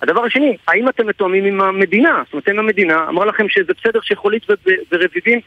[0.01, 2.21] הדבר השני, האם אתם מתואמים עם המדינה?
[2.25, 4.45] זאת אומרת, אם המדינה אמרה לכם שזה בסדר שחולית
[4.91, 5.39] ורביבים,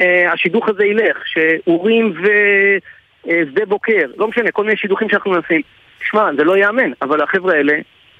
[0.00, 5.60] אה, השידוך הזה ילך, שאורים ושדה בוקר, לא משנה, כל מיני שידוכים שאנחנו נעשים.
[6.00, 7.72] תשמע, זה לא ייאמן, אבל החבר'ה האלה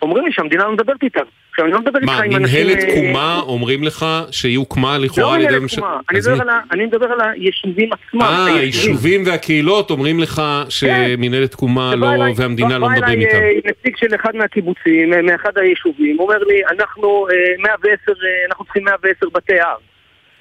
[0.03, 1.24] אומרים לי שהמדינה לא מדברת איתם.
[1.54, 2.66] עכשיו, אני לא מדבר איתך מה, עם אנשים...
[2.66, 5.98] מנהלת אה, תקומה אומרים לך שהיא הוקמה לא לכאורה על ידי מנהלת הממשלה?
[6.36, 8.22] תקומה, אני מדבר על היישובים עצמם.
[8.22, 9.22] אה, היישובים.
[9.26, 13.36] והקהילות אומרים לך שמנהלת תקומה לא, אליי- והמדינה לא בא מדברים אליי, איתם.
[13.68, 18.64] אה, נציג של אחד מהקיבוצים, אה, מאחד היישובים, אומר לי, אנחנו אה, 110, אה, אנחנו
[18.64, 19.78] צריכים 110 בתי אב.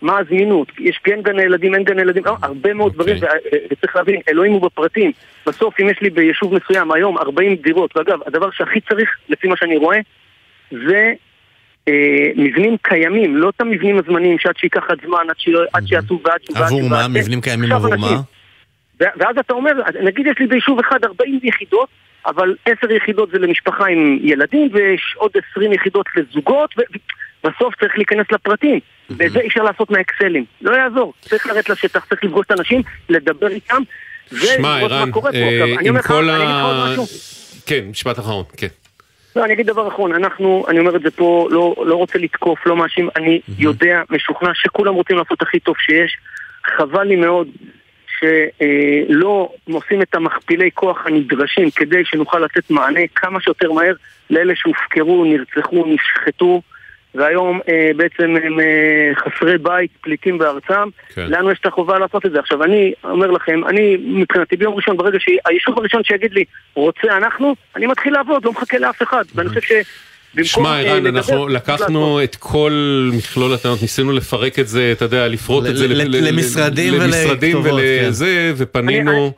[0.01, 0.67] מה הזמינות?
[0.79, 3.13] יש כן גני ילדים, אין גני ילדים, לא, הרבה מאוד אוקיי.
[3.13, 5.11] דברים, אה, וצריך להבין, אלוהים הוא בפרטים.
[5.47, 9.57] בסוף, אם יש לי ביישוב מסוים היום 40 דירות, ואגב, הדבר שהכי צריך, לפי מה
[9.57, 9.97] שאני רואה,
[10.71, 11.13] זה
[11.87, 11.93] אה,
[12.35, 16.39] מבנים קיימים, לא את המבנים הזמניים שעד שייקח עד זמן, עד ש- עד שיעשו ועד
[16.43, 16.49] ש...
[16.49, 16.95] ועד עבור ש- מה?
[16.97, 18.21] ועד ש- מבנים קיימים עבור מה?
[18.99, 19.71] ואז אתה אומר,
[20.03, 21.89] נגיד יש לי ביישוב אחד 40 יחידות,
[22.25, 26.73] אבל 10 יחידות זה למשפחה עם ילדים, ויש עוד 20 יחידות לזוגות,
[27.43, 28.79] ובסוף צריך להיכנס לפרטים.
[29.09, 30.45] ואת זה אי אפשר לעשות מהאקסלים.
[30.61, 31.13] לא יעזור.
[31.21, 33.81] צריך לרדת לשטח, צריך לפגוש את האנשים, לדבר איתם,
[34.31, 34.59] ולראות
[34.91, 35.37] מה קורה פה.
[35.37, 36.89] אה, עכשיו, אני אומר לך, אני אגיד לך עוד.
[36.91, 37.05] משהו.
[37.65, 38.67] כן, משפט אחרון, כן.
[39.35, 42.65] לא, אני אגיד דבר אחרון, אנחנו, אני אומר את זה פה, לא, לא רוצה לתקוף,
[42.65, 46.17] לא מאשים, אני יודע, משוכנע שכולם רוצים לעשות הכי טוב שיש.
[46.65, 47.47] חבל לי מאוד
[48.19, 53.93] שלא עושים את המכפילי כוח הנדרשים כדי שנוכל לתת מענה כמה שיותר מהר
[54.29, 56.61] לאלה שהופקרו, נרצחו, נשחטו.
[57.15, 60.89] והיום אה, בעצם הם אה, חסרי בית, פליטים בארצם.
[61.15, 61.25] כן.
[61.27, 62.39] לנו יש את החובה לעשות את זה.
[62.39, 67.55] עכשיו, אני אומר לכם, אני מבחינתי ביום ראשון, ברגע שהיישוב הראשון שיגיד לי, רוצה אנחנו,
[67.75, 69.23] אני מתחיל לעבוד, לא מחכה לאף אחד.
[69.35, 70.43] ואני חושב שבמקום...
[70.43, 71.47] שמע, אה, ערן, אנחנו.
[71.47, 76.93] לקחנו את כל מכלול הטענות, ניסינו לפרק את זה, אתה יודע, לפרוט את זה למשרדים
[76.93, 78.05] ולכתובות, כן.
[78.05, 79.33] ולזה, ופנינו...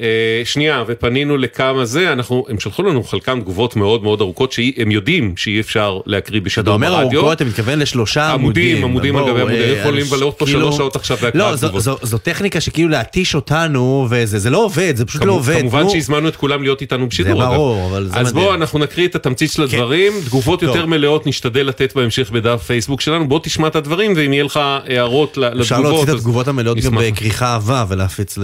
[0.00, 0.06] אה,
[0.44, 5.34] שנייה, ופנינו לכמה זה, אנחנו, הם שלחו לנו חלקם תגובות מאוד מאוד ארוכות שהם יודעים
[5.36, 7.20] שאי אפשר להקריא כשאתה בשידור אומר ברדיו.
[7.20, 8.76] ארוכות, אתה מתכוון לשלושה עמודים.
[8.76, 11.56] עמודים, עמודים על גבי עמודים, אה, יכולים אנש- לבלות פה שלוש שעות עכשיו בהקראת לא,
[11.68, 11.82] תגובות.
[11.82, 15.58] זו- זו טכניקה שכאילו להתיש אותנו, וזה זה לא עובד, זה פשוט לא עובד.
[15.60, 15.90] כמובן נו.
[15.90, 17.52] שהזמנו את כולם להיות איתנו בשידור, אגב.
[17.52, 18.44] ברור, אבל זה אז מדהים.
[18.44, 20.62] בואו, אנחנו נקריא את התמצית של הדברים, תגובות.
[20.62, 24.60] יותר מלאות נשתדל לתת בהמשך בדף פייסבוק שלנו, בוא תשמע את הדברים, ואם יהיה לך
[24.86, 26.94] הערות לתגובות, אפשר להוציא את אז התגובות המלאות גם.
[26.94, 28.38] בכריכה עבה ולהפיץ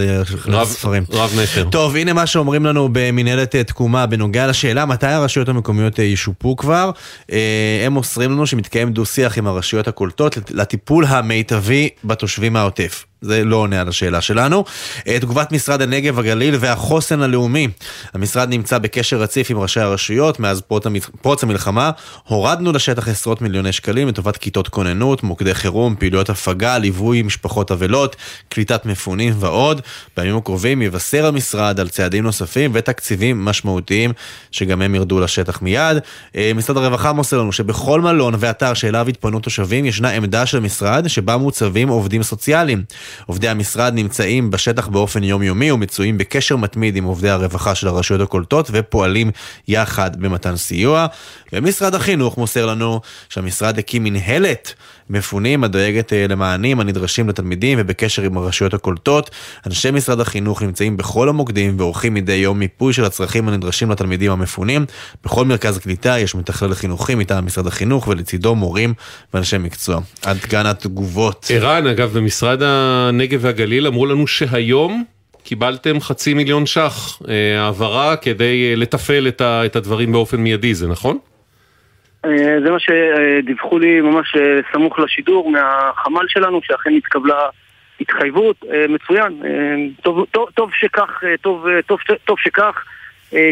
[0.49, 1.05] לספרים.
[1.13, 1.69] רב נכר.
[1.71, 6.57] טוב, הנה מה שאומרים לנו במנהלת אה, תקומה בנוגע לשאלה מתי הרשויות המקומיות אה, ישופו
[6.57, 6.91] כבר.
[7.33, 13.05] אה, הם מוסרים לנו שמתקיים דו-שיח עם הרשויות הקולטות לט- לטיפול המיטבי בתושבים מהעוטף.
[13.23, 14.65] זה לא עונה על השאלה שלנו.
[15.09, 17.69] אה, תגובת משרד הנגב, הגליל והחוסן הלאומי.
[18.15, 21.91] המשרד נמצא בקשר רציף עם ראשי הרשויות מאז פרוץ המ- פרוץ המלחמה.
[22.29, 28.17] הורדנו לשטח עשרות מיליוני שקלים לטובת כיתות כוננות, מוקדי חירום, פעילויות הפגה, ליווי משפחות אבלות,
[28.49, 29.81] קליטת מפונים ועוד.
[30.17, 34.13] בימים הקרובים יבשר המשרד על צעדים נוספים ותקציבים משמעותיים
[34.51, 35.97] שגם הם ירדו לשטח מיד.
[36.37, 41.09] אה, משרד הרווחה מוסר לנו שבכל מלון ואתר שאליו התפנו תושבים ישנה עמדה של המשרד
[41.09, 42.83] שבה מוצבים עובדים סוציאליים.
[43.27, 48.69] עובדי המשרד נמצאים בשטח באופן יומיומי ומצויים בקשר מתמיד עם עובדי הרווחה של הרשויות הקולטות
[48.73, 49.31] ופועלים
[49.69, 51.07] יחד במתן סיוע.
[51.53, 54.75] ומשרד החינוך מוסר לנו שהמשרד הקים מנהלת
[55.11, 59.31] מפונים הדואגת אה, למענים הנדרשים לתלמידים ובקשר עם הרשויות הקולטות.
[59.67, 64.87] אנשי משרד החינוך נמצאים בכל המוקדים ועורכים מדי יום מיפוי של הצרכים הנדרשים לתלמידים המפונים.
[65.25, 68.95] בכל מרכז קליטה יש מתכלל חינוכי מטעם משרד החינוך ולצידו מורים
[69.35, 70.01] ואנשי מקצוע.
[70.23, 71.47] עד כאן התגובות.
[71.51, 72.63] ערן, אגב, במשרד
[73.09, 75.05] הנגב והגליל אמרו לנו שהיום
[75.45, 81.19] קיבלתם חצי מיליון ש"ח אה, העברה כדי אה, לתפעל את הדברים באופן מיידי, זה נכון?
[82.25, 84.37] אה, זה מה שדיווחו לי ממש
[84.73, 87.49] סמוך לשידור מהחמ"ל שלנו, שאכן התקבלה
[88.01, 89.43] התחייבות, מצוין,
[90.03, 92.85] טוב, טוב, טוב שכך, טוב, טוב, טוב שכך,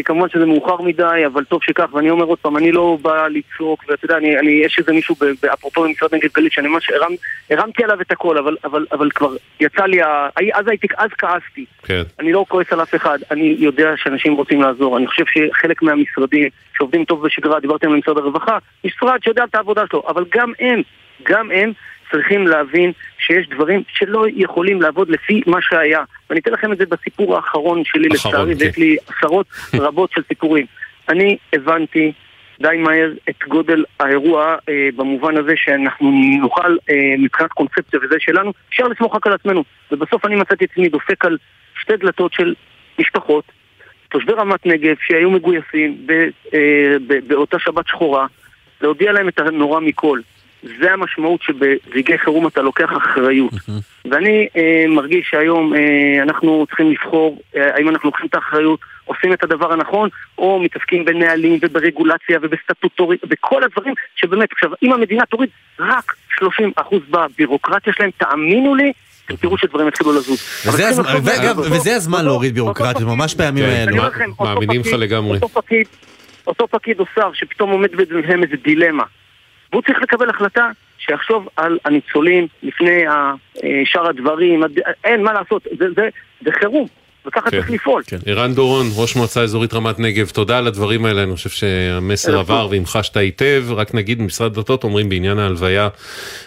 [0.05, 3.85] כמובן שזה מאוחר מדי, אבל טוב שכך, ואני אומר עוד פעם, אני לא בא לצעוק,
[3.87, 5.15] ואתה יודע, אני, אני, יש איזה מישהו,
[5.53, 7.11] אפרופו במשרד נגב גליל, שאני ממש הרם,
[7.49, 10.27] הרמתי עליו את הכל, אבל, אבל, אבל כבר יצא לי, ה...
[10.53, 11.65] אז הייתי, אז כעסתי.
[11.83, 12.01] כן.
[12.19, 14.97] אני לא כועס על אף אחד, אני יודע שאנשים רוצים לעזור.
[14.97, 19.83] אני חושב שחלק מהמשרדים שעובדים טוב בשגרה, דיברתי עם משרד הרווחה, משרד שיודע את העבודה
[19.91, 20.81] שלו, אבל גם הם,
[21.23, 21.71] גם הם
[22.11, 26.03] צריכים להבין שיש דברים שלא יכולים לעבוד לפי מה שהיה.
[26.29, 28.65] ואני אתן לכם את זה בסיפור האחרון שלי לצערי, כן.
[28.65, 30.65] ויש לי עשרות רבות של סיפורים.
[31.09, 32.11] אני הבנתי
[32.61, 38.53] די מהר את גודל האירוע אה, במובן הזה שאנחנו נוכל אה, מבחינת קונספציה וזה שלנו,
[38.69, 39.63] אפשר לסמוך רק על עצמנו.
[39.91, 41.37] ובסוף אני מצאתי את עצמי דופק על
[41.81, 42.53] שתי דלתות של
[42.99, 43.43] משפחות,
[44.09, 46.11] תושבי רמת נגב שהיו מגויסים ב,
[46.53, 48.27] אה, ב, באותה שבת שחורה,
[48.81, 50.19] להודיע להם את הנורא מכל.
[50.79, 53.51] זה המשמעות שברגעי חירום אתה לוקח אחריות.
[54.05, 59.33] ואני אה, מרגיש שהיום אה, אנחנו צריכים לבחור אה, האם אנחנו לוקחים את האחריות, עושים
[59.33, 65.49] את הדבר הנכון, או מתעסקים בנהלים וברגולציה ובסטטוטורי, בכל הדברים שבאמת, עכשיו, אם המדינה תוריד
[65.79, 66.45] רק 30%
[67.09, 68.91] בבירוקרטיה שלהם, תאמינו לי,
[69.25, 70.65] אתם תראו שדברים יתחילו לזוז.
[71.71, 73.69] וזה הזמן- להוריד ביורוקרטיות, ממש בימים כן.
[73.69, 74.03] האלו.
[74.39, 75.35] מאמינים לך לגמרי.
[75.35, 75.87] אותו פקיד,
[76.47, 79.03] אותו פקיד או שר שפתאום עומד בפניהם איזה דילמה.
[79.71, 85.33] והוא צריך לקבל החלטה שיחשוב על הניצולים לפני ה- אה, שאר הדברים, הד- אין מה
[85.33, 86.09] לעשות, זה, זה,
[86.41, 86.87] זה חירום,
[87.27, 87.57] וככה כן.
[87.57, 88.03] צריך לפעול.
[88.07, 88.17] כן.
[88.25, 92.67] ערן דורון, ראש מועצה אזורית רמת נגב, תודה על הדברים האלה, אני חושב שהמסר עבר.
[92.71, 95.89] והמחשת היטב, רק נגיד משרד הדתות אומרים בעניין ההלוויה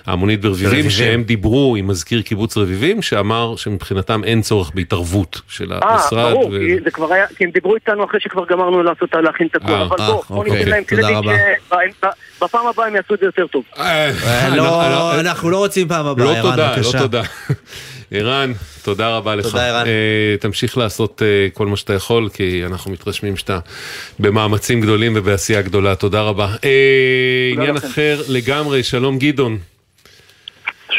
[0.06, 0.90] ההמונית ברביבים.
[0.90, 6.32] שהם דיברו עם מזכיר קיבוץ רביבים, שאמר שמבחינתם אין צורך בהתערבות של אה, המשרד.
[6.32, 9.46] ברור, ו- כי זה כבר היה, כי הם דיברו איתנו אחרי שכבר גמרנו לעשות, להכין
[9.46, 11.36] את הכל, אה, אבל אה, בוא, בוא אוקיי, ניתן להם תודה קרדיט רבה.
[12.36, 13.64] שבפעם הבאה הם יעשו את זה יותר טוב.
[13.78, 16.98] אה, אה, לא, אנחנו לא רוצים פעם הבאה, לא ערן, תודה, לא בבקשה.
[16.98, 17.22] תודה.
[18.10, 19.46] ערן, תודה רבה לך.
[19.46, 19.86] תודה, ערן.
[19.86, 23.58] אה, תמשיך לעשות אה, כל מה שאתה יכול, כי אנחנו מתרשמים שאתה
[24.18, 25.94] במאמצים גדולים ובעשייה גדולה.
[25.94, 26.48] תודה רבה.
[26.64, 27.86] אה, עניין לכם.
[27.86, 29.58] אחר לגמרי, שלום גדעון.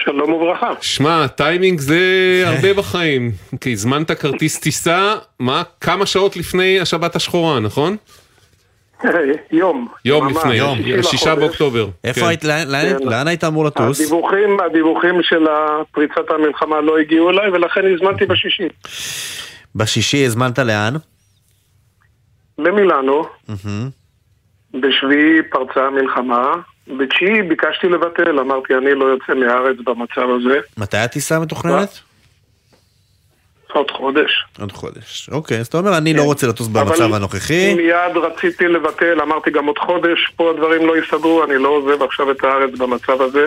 [0.06, 0.72] שלום וברכה.
[0.82, 2.00] שמע, טיימינג זה
[2.46, 3.32] הרבה בחיים.
[3.62, 5.63] כי הזמנת כרטיס טיסה, מה?
[5.82, 7.98] כמה שעות לפני השבת השחורה, נכון?
[9.52, 9.88] יום.
[10.06, 11.36] יום ממש, לפני, שישי שישה.
[11.36, 11.88] באוקטובר.
[12.04, 12.28] איפה כן.
[12.28, 12.68] היית, לאן-
[13.00, 13.08] כן.
[13.08, 14.02] לאן היית אמור לטוס?
[14.02, 15.46] הדיווחים, הדיווחים של
[15.92, 18.68] פריצת המלחמה לא הגיעו אליי ולכן הזמנתי בשישי.
[19.76, 20.94] בשישי הזמנת לאן?
[22.58, 23.26] למילאנו.
[24.74, 26.52] בשביעי פרצה המלחמה,
[26.98, 32.00] בתשיעי ביקשתי לבטל, אמרתי אני לא יוצא מהארץ במצב הזה, מתי הטיסה מתוכננת?
[33.76, 34.46] עוד חודש.
[34.60, 35.30] עוד חודש.
[35.32, 37.74] אוקיי, אז אתה אומר, אני לא רוצה לטוס במצב אבל הנוכחי.
[37.76, 42.32] מיד רציתי לבטל, אמרתי גם עוד חודש, פה הדברים לא יסתדרו, אני לא עוזב עכשיו
[42.32, 43.46] את הארץ במצב הזה.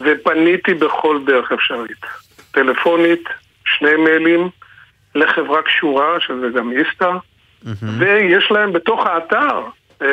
[0.00, 2.00] ופניתי בכל דרך אפשרית.
[2.50, 3.24] טלפונית,
[3.64, 4.48] שני מיילים,
[5.14, 7.10] לחברה קשורה, שזה גם איסתא,
[7.98, 9.60] ויש להם בתוך האתר
[10.02, 10.08] אה,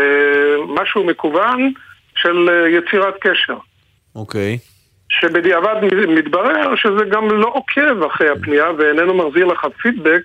[0.68, 1.72] משהו מקוון
[2.16, 3.58] של אה, יצירת קשר.
[4.16, 4.58] אוקיי.
[5.20, 5.76] שבדיעבד
[6.08, 10.22] מתברר שזה גם לא עוקב אחרי הפנייה ואיננו מחזיר לך פידבק.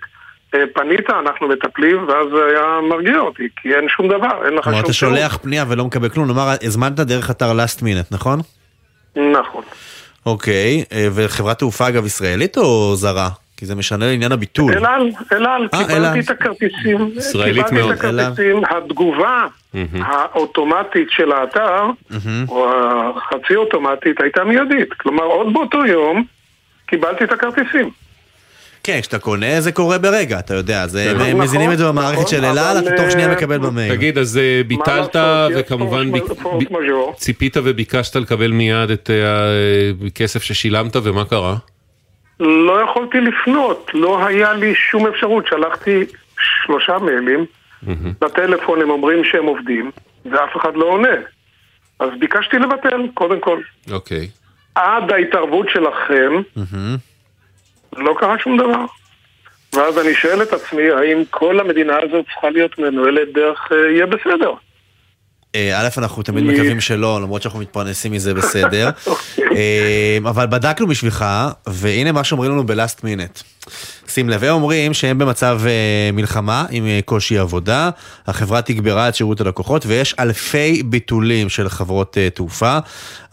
[0.55, 4.77] אה, פנית, אנחנו מטפלים, ואז היה מרגיע אותי, כי אין שום דבר, אין לך כלומר,
[4.77, 5.15] שום אתה שירות.
[5.17, 8.39] שולח פנייה ולא מקבל כלום, נאמר, הזמנת דרך אתר last minute, נכון?
[9.15, 9.63] נכון.
[10.25, 13.29] אוקיי, אה, וחברת תעופה אגב ישראלית או זרה?
[13.59, 14.73] כי זה משנה לעניין הביטול.
[14.73, 16.13] אל על, אל על, אה, אל על.
[16.13, 19.45] קיבלתי את הכרטיסים, ישראלית קיבלתי את הכרטיסים, התגובה
[19.93, 21.83] האוטומטית של האתר,
[22.49, 22.69] או
[23.17, 24.93] החצי אוטומטית, הייתה מיידית.
[24.93, 26.23] כלומר, עוד באותו יום
[26.87, 27.89] קיבלתי את הכרטיסים.
[28.83, 31.11] כן, כשאתה קונה זה קורה ברגע, אתה יודע, זה.
[31.11, 33.35] הם נכון, מזינים את זה במערכת נכון, של אל על, אבל, אתה תוך שנייה אה,
[33.35, 33.95] מקבל במייל.
[33.95, 35.15] תגיד, אז אה, ביטלת
[35.55, 36.15] וכמובן ב-
[36.71, 37.13] מז'ור.
[37.17, 39.09] ציפית וביקשת לקבל מיד את
[40.07, 41.55] הכסף ששילמת ומה קרה?
[42.39, 45.47] לא יכולתי לפנות, לא היה לי שום אפשרות.
[45.47, 46.05] שלחתי
[46.39, 47.45] שלושה מיילים,
[48.21, 49.91] בטלפון הם אומרים שהם עובדים,
[50.25, 51.15] ואף אחד לא עונה.
[51.99, 53.59] אז ביקשתי לבטל, קודם כל.
[53.91, 54.29] אוקיי.
[54.75, 56.97] עד ההתערבות שלכם, מהמם.
[57.97, 58.85] לא קרה שום דבר.
[59.73, 64.05] ואז אני שואל את עצמי, האם כל המדינה הזאת צריכה להיות מנוהלת דרך אה, יהיה
[64.05, 64.53] בסדר?
[65.55, 68.89] אה, א', אנחנו תמיד מקווים שלא, למרות שאנחנו מתפרנסים מזה בסדר.
[69.55, 71.25] אה, אבל בדקנו בשבילך,
[71.67, 73.39] והנה מה שאומרים לנו בלאסט מינט.
[74.07, 77.89] שים לב, הם אומרים שהם במצב אה, מלחמה עם אה, קושי עבודה,
[78.27, 82.77] החברה תגברה את שירות הלקוחות ויש אלפי ביטולים של חברות אה, תעופה.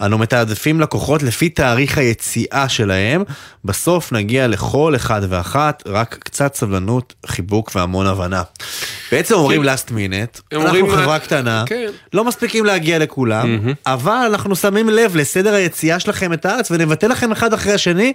[0.01, 3.23] אנו מתעדפים לקוחות לפי תאריך היציאה שלהם,
[3.65, 8.43] בסוף נגיע לכל אחד ואחת, רק קצת סבלנות, חיבוק והמון הבנה.
[9.13, 11.91] בעצם אומרים לאסט מינט, הם אנחנו אומרים, חברה קטנה, כן.
[12.13, 17.33] לא מספיקים להגיע לכולם, אבל אנחנו שמים לב לסדר היציאה שלכם את הארץ ונבטל לכם
[17.33, 18.13] אחד אחרי השני,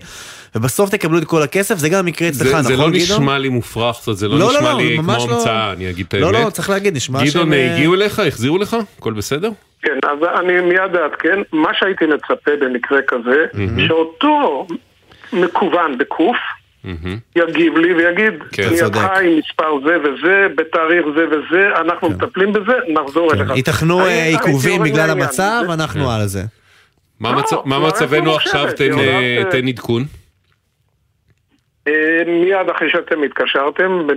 [0.55, 2.93] ובסוף תקבלו את כל הכסף, זה גם יקרה אצלך, זה, נכון זה לא גדעון?
[2.93, 5.27] נשמע לי מופרך, זאת אומרת, זה לא, לא, לא, נשמע לא, לי כמו לא.
[5.35, 6.45] המצאה, אני אגיד את לא, האמת.
[6.45, 8.19] לא, צריך להגיד, נשמע גדעון, שהם, אה, הגיעו אליך?
[8.19, 8.77] החזירו לך?
[8.99, 9.49] הכל בסדר?
[9.81, 11.39] כן, אז אני מיד אעדכן.
[11.51, 13.45] מה שהייתי מצפה במקרה כזה,
[13.87, 14.67] שאותו
[15.33, 16.37] מקוון בקוף,
[17.35, 18.97] יגיב לי ויגיד, כן, פנייתך צודק.
[18.97, 23.51] עם מספר זה וזה, בתאריך זה וזה, אנחנו מטפלים בזה, נחזור אליך.
[23.55, 25.09] ייתכנו אה, עיכובים בגלל.
[25.09, 26.43] המצב, אנחנו על זה.
[27.19, 28.67] מה מצ- מה מצבנו עכשיו?
[28.75, 30.03] תן, אה, תן עדכון.
[31.87, 34.07] אה, מיד אחרי שאתם התקשרתם,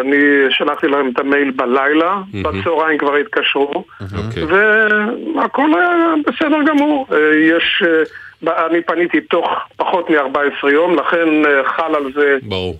[0.00, 0.16] אני
[0.50, 4.44] שלחתי להם את המייל בלילה, בצהריים כבר התקשרו, אוקיי.
[4.44, 7.06] והכל היה בסדר גמור.
[7.12, 7.82] אה, יש,
[8.46, 11.28] אה, אני פניתי תוך פחות מ-14 יום, לכן
[11.76, 12.76] חל על זה ברור.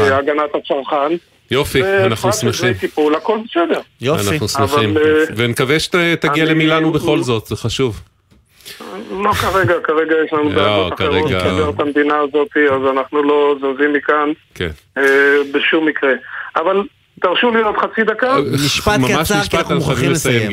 [0.00, 1.12] חוק הגנת הצרכן.
[1.50, 2.74] יופי, אנחנו שמחים.
[3.16, 3.80] הכל בסדר.
[4.02, 4.94] אנחנו שמחים.
[5.36, 8.00] ונקווה שתגיע למילאנו בכל זאת, זה חשוב.
[9.10, 13.22] לא כרגע, כרגע יש לנו לא, דאגות אחרות כרגע- לסדר את המדינה הזאת, אז אנחנו
[13.22, 14.70] לא זזים מכאן כן.
[14.98, 15.02] אה,
[15.52, 16.12] בשום מקרה.
[16.56, 16.82] אבל
[17.20, 18.36] תרשו לי עוד חצי דקה.
[18.64, 20.50] משפט ממש קצר, כי משפט, אנחנו מוכרחים לסיים.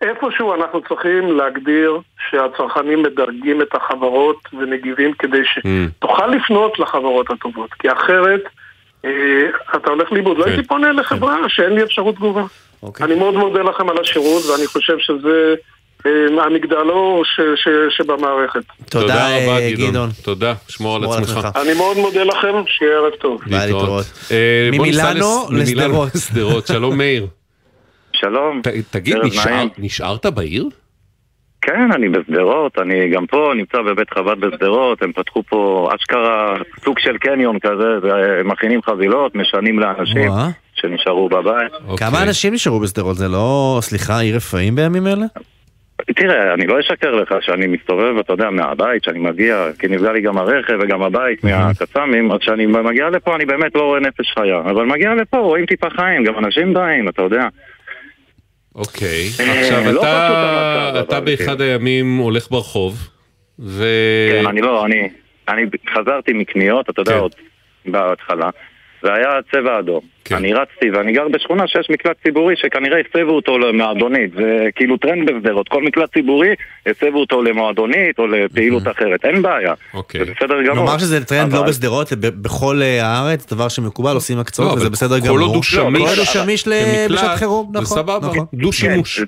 [0.00, 1.98] איפשהו אנחנו צריכים להגדיר
[2.30, 8.42] שהצרכנים מדרגים את החברות ומגיבים כדי שתוכל לפנות לחברות הטובות, כי אחרת
[9.04, 9.10] אה,
[9.76, 10.38] אתה הולך לאיבוד.
[10.38, 12.42] לא הייתי פונה לחברה שאין לי אפשרות תגובה.
[13.00, 15.54] אני מאוד מודה לכם על השירות, ואני חושב שזה אה,
[16.46, 18.60] המגדלור ש- ש- שבמערכת.
[18.90, 20.10] תודה, רבה, אה, גדעון.
[20.22, 21.48] תודה, שמור על עצמך.
[21.62, 23.40] אני מאוד מודה לכם, שיהיה ערב טוב.
[23.46, 24.04] ביי, להתראות.
[24.30, 26.14] אה, ממילאנו לשדרות.
[26.14, 26.66] לשדרות.
[26.66, 27.26] שלום מאיר.
[28.12, 28.62] שלום.
[28.90, 29.16] תגיד.
[29.78, 30.68] נשארת בעיר?
[31.62, 36.98] כן, אני בשדרות, אני גם פה נמצא בבית חב"ד בשדרות, הם פתחו פה אשכרה סוג
[36.98, 40.48] של קניון כזה, והם מכינים חבילות, משנים לאנשים וואה.
[40.74, 41.72] שנשארו בבית.
[41.88, 42.06] אוקיי.
[42.06, 43.16] כמה אנשים נשארו בשדרות?
[43.16, 45.26] זה לא, סליחה, עיר רפאים בימים אלה?
[45.96, 50.20] תראה, אני לא אשקר לך שאני מסתובב, אתה יודע, מהבית, שאני מגיע, כי נפגע לי
[50.20, 54.58] גם הרכב וגם הבית מהקסאמים, אז כשאני מגיע לפה אני באמת לא רואה נפש חיה,
[54.58, 57.48] אבל מגיע לפה רואים טיפה חיים, גם אנשים באים, אתה יודע.
[58.74, 59.28] אוקיי.
[59.40, 60.02] אה, עכשיו לא
[61.00, 63.08] אתה, באחד הימים הולך ברחוב,
[63.58, 63.84] ו...
[64.32, 65.08] כן, אני לא, אני,
[65.48, 65.62] אני
[65.94, 67.34] חזרתי מקניות, אתה יודע, עוד
[67.86, 68.50] בהתחלה,
[69.04, 70.00] והיה צבע אדום.
[70.32, 74.30] אני רצתי, ואני גר בשכונה שיש מקלט ציבורי שכנראה הסבו אותו למועדונית.
[74.36, 76.48] זה כאילו טרנד בשדרות, כל מקלט ציבורי
[76.86, 79.74] הסבו אותו למועדונית או לפעילות אחרת, אין בעיה.
[80.12, 80.84] זה בסדר גמור.
[80.84, 84.72] נאמר שזה טרנד לא אבל- בשדרות, ב- בכל אה, הארץ, דבר שמקובל, עושים הקצות, לא,
[84.72, 85.62] וזה בסדר כל גמור.
[85.62, 87.96] שמיש כל עוד הוא שמיש ל- כמקלט, בשעת חירום, זה נכון.
[87.98, 88.46] סבבה, נכון.
[88.54, 89.20] דו-שימוש.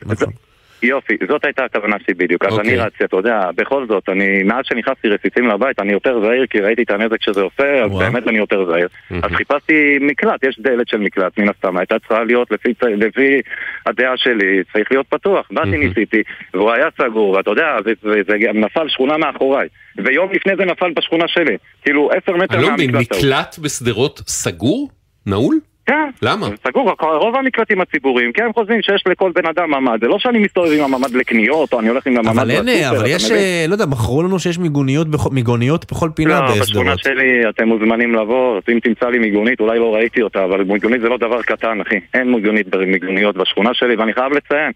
[0.83, 2.45] יופי, זאת הייתה הכוונה שלי בדיוק.
[2.45, 2.69] אז אוקיי.
[2.71, 6.61] אני רצתי, אתה יודע, בכל זאת, אני, מאז שנכנסתי רסיסים לבית, אני יותר זהיר, כי
[6.61, 8.89] ראיתי את הנזק שזה עושה, אז באמת אני יותר זהיר.
[9.23, 13.41] אז חיפשתי מקלט, יש דלת של מקלט, מן הסתם, הייתה צריכה להיות, לפי, לפי
[13.87, 15.49] הדעה שלי, צריך להיות פתוח.
[15.51, 16.23] באתי, ניסיתי,
[16.55, 19.69] והוא היה סגור, ואתה יודע, זה- זה זה נפל שכונה מאחוריי.
[20.05, 21.57] ויום לפני זה נפל בשכונה שלי.
[21.83, 23.19] כאילו, עשר מטר אני לא מבין, מהמקלט.
[23.19, 24.91] מקלט בשדרות סגור?
[25.27, 25.57] נעול?
[25.87, 26.09] כן.
[26.23, 26.47] למה?
[26.69, 29.99] סגור, רוב המקלטים הציבוריים, כי הם חושבים שיש לכל בן אדם ממ"ד.
[30.01, 33.07] זה לא שאני מסתובב עם הממ"ד לקניות, או אני הולך עם הממ"ד אבל אין, אבל
[33.07, 33.31] יש?
[33.31, 36.99] אה, לא יודע, מכרו לנו שיש מיגוניות בכל- מיגוניות בכל פינה לא, בשכונה.
[36.99, 41.09] שלי אתם מוזמנים לבוא, אם תמצא לי מיגונית, אולי לא ראיתי אותה, אבל מיגונית זה
[41.09, 41.97] לא דבר קטן, אחי.
[42.15, 44.73] אין מיגונית מיגוניות בשכונה שלי, ואני חייב לציין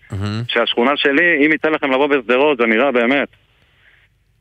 [0.48, 3.28] שהשכונה שלי, אם יצא לכם לבוא בשדרות, זה נראה באמת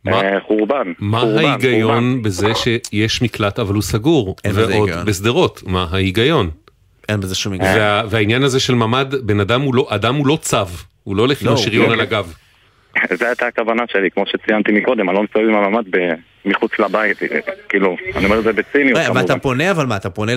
[0.05, 0.91] מה- אה, חורבן.
[0.99, 4.35] מה חורבן, ההיגיון בזה שיש מקלט אבל הוא סגור?
[4.43, 5.05] אין בזה ועוד היגיון.
[5.05, 6.49] בשדרות, מה ההיגיון?
[7.09, 7.77] אין בזה שום היגיון.
[7.77, 10.57] וה- והעניין הזה של ממ"ד, בן אדם הוא לא, אדם הוא לא צו,
[11.03, 12.33] הוא לא הולך עם לא, השריון הוא- על הגב.
[13.13, 15.84] זו הייתה הכוונה שלי, כמו שציינתי מקודם, אני לא מסתובב עם הממ"ד
[16.45, 17.17] מחוץ לבית,
[17.69, 19.21] כאילו, אני אומר את זה בציניות כמובן.
[19.21, 20.32] ואתה פונה, אבל מה, אתה פונה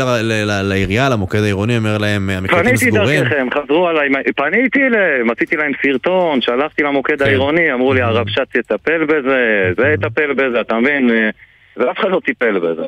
[0.62, 3.20] לעירייה, למוקד העירוני, אומר להם, המקלטים פניתי סגורים?
[3.20, 9.04] דרככם, חזרו עליי, פניתי אליהם, עשיתי להם סרטון, שלחתי למוקד העירוני, אמרו לי הרבש"ץ יטפל
[9.04, 11.10] בזה, זה יטפל בזה, אתה מבין?
[11.76, 12.82] ואף אחד לא טיפל בזה.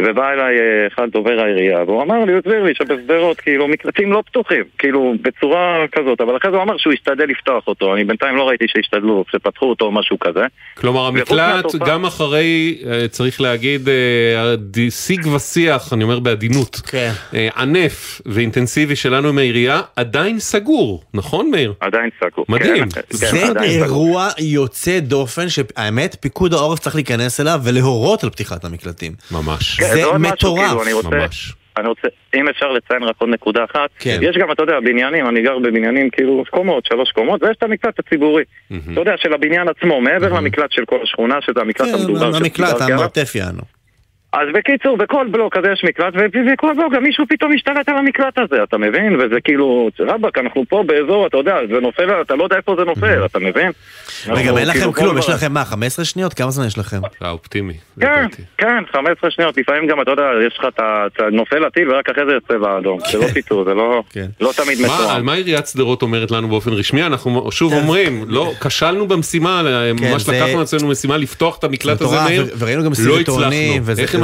[0.00, 4.12] ובא אליי אה, אחד דובר העירייה, והוא אמר לי, הוא הסביר לי שבשדרות, כאילו, מקלטים
[4.12, 8.04] לא פתוחים, כאילו, בצורה כזאת, אבל אחרי זה הוא אמר שהוא ישתדל לפתוח אותו, אני
[8.04, 10.44] בינתיים לא ראיתי שהשתדלו, שפתחו אותו או משהו כזה.
[10.74, 14.54] כלומר המקלט מהתופעה- גם אחרי, אה, צריך להגיד, אה,
[14.90, 17.10] שיג ושיח, אני אומר בעדינות, כן.
[17.56, 21.72] ענף ואינטנסיבי שלנו עם העירייה, עדיין סגור, נכון מאיר?
[21.80, 22.44] עדיין סגור.
[22.48, 22.88] מדהים.
[22.90, 23.84] כן, זה כן, עדיין סגור.
[23.84, 29.12] אירוע יוצא דופן, שהאמת, פיקוד העורף צריך להיכנס אליו ולהורות על פתיחת המקלטים.
[29.30, 29.80] ממש.
[29.80, 30.66] כן, זה מטורף.
[30.68, 31.52] כאילו, אני רוצה, ממש.
[31.78, 34.18] אני רוצה, אם אפשר לציין רק עוד נקודה אחת, כן.
[34.22, 37.98] יש גם, אתה יודע, בניינים, אני גר בבניינים כאילו קומות, שלוש קומות, ויש את המקלט
[37.98, 38.42] הציבורי.
[38.92, 42.32] אתה יודע, של הבניין עצמו, מעבר למקלט של כל השכונה, שזה המקלט המדובר.
[42.32, 42.80] כן, המקלט.
[42.80, 43.77] המרתף יענו.
[44.32, 47.96] אז בקיצור, בכל בלוק כזה יש מקלט, ו- וכל בלוק גם מישהו פתאום משתלט על
[47.96, 49.16] המקלט הזה, אתה מבין?
[49.16, 52.84] וזה כאילו, רבאק, אנחנו פה באזור, אתה יודע, זה נופל, אתה לא יודע איפה זה
[52.84, 53.70] נופל, אתה מבין?
[54.26, 56.34] רגע, אנחנו ואין לכם כאילו כלום, כל יש לכם מה, 15 שניות?
[56.34, 57.00] כמה זמן יש לכם?
[57.22, 57.72] אה, אופטימי.
[58.00, 58.26] כן,
[58.58, 61.06] כן, 15 שניות, לפעמים גם, אתה יודע, יש לך את ה...
[61.06, 62.98] אתה נופל הטיל ורק אחרי זה יש צבע אדום.
[63.12, 64.02] זה לא פיצור, זה לא
[64.40, 65.10] לא תמיד מה, מתואם.
[65.10, 67.02] על מה עיריית שדרות אומרת לנו באופן רשמי?
[67.02, 69.62] אנחנו שוב אומרים, לא, כשלנו במשימה,
[69.98, 70.60] כן, ממש לקחנו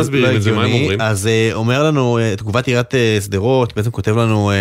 [0.05, 0.53] מסבירים את זה?
[0.53, 0.73] מה הם.
[0.73, 1.01] אומרים?
[1.01, 4.53] אז אה, אומר לנו, אה, תגובת עיריית אה, שדרות, בעצם כותב לנו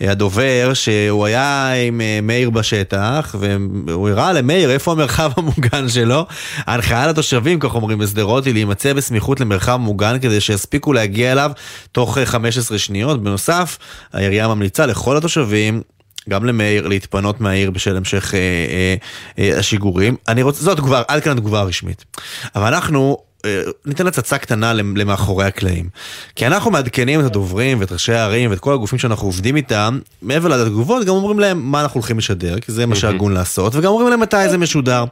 [0.00, 6.26] הדובר שהוא היה עם מאיר בשטח, והוא הראה למאיר איפה המרחב המוגן שלו.
[6.58, 11.52] ההנחיה לתושבים, כך אומרים בשדרות, היא להימצא בסמיכות למרחב מוגן כדי שיספיקו להגיע אליו
[11.92, 13.22] תוך אה, 15 שניות.
[13.22, 13.78] בנוסף,
[14.12, 15.82] העירייה ממליצה לכל התושבים
[16.28, 18.94] גם למאיר להתפנות מהעיר בשל המשך אה, אה,
[19.38, 20.16] אה, השיגורים.
[20.28, 22.04] אני רוצה, זו התגובה, עד כאן התגובה הרשמית.
[22.54, 23.16] אבל אנחנו
[23.86, 25.88] ניתן הצצה קטנה למ- למאחורי הקלעים.
[26.36, 30.48] כי אנחנו מעדכנים את הדוברים ואת ראשי הערים ואת כל הגופים שאנחנו עובדים איתם, מעבר
[30.48, 34.08] לתגובות גם אומרים להם מה אנחנו הולכים לשדר, כי זה מה שהגון לעשות, וגם אומרים
[34.10, 35.04] להם מתי זה משודר.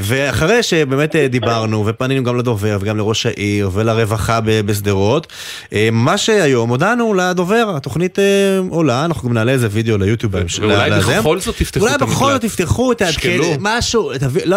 [0.00, 5.26] ואחרי שבאמת אה, דיברנו ופנינו גם לדובר וגם לראש העיר ולרווחה בשדרות,
[5.72, 8.24] אה, מה שהיום הודענו לדובר, התוכנית אה,
[8.70, 10.62] עולה, אנחנו גם נעלה איזה וידאו ליוטיוב בהמשך.
[10.62, 10.90] ואולי.
[11.18, 12.44] בכל זאת תפתחו אולי את בכל זאת המקלט.
[12.44, 13.46] תפתחו, תעדכן, שקלו.
[13.60, 14.10] משהו,
[14.44, 14.56] לא,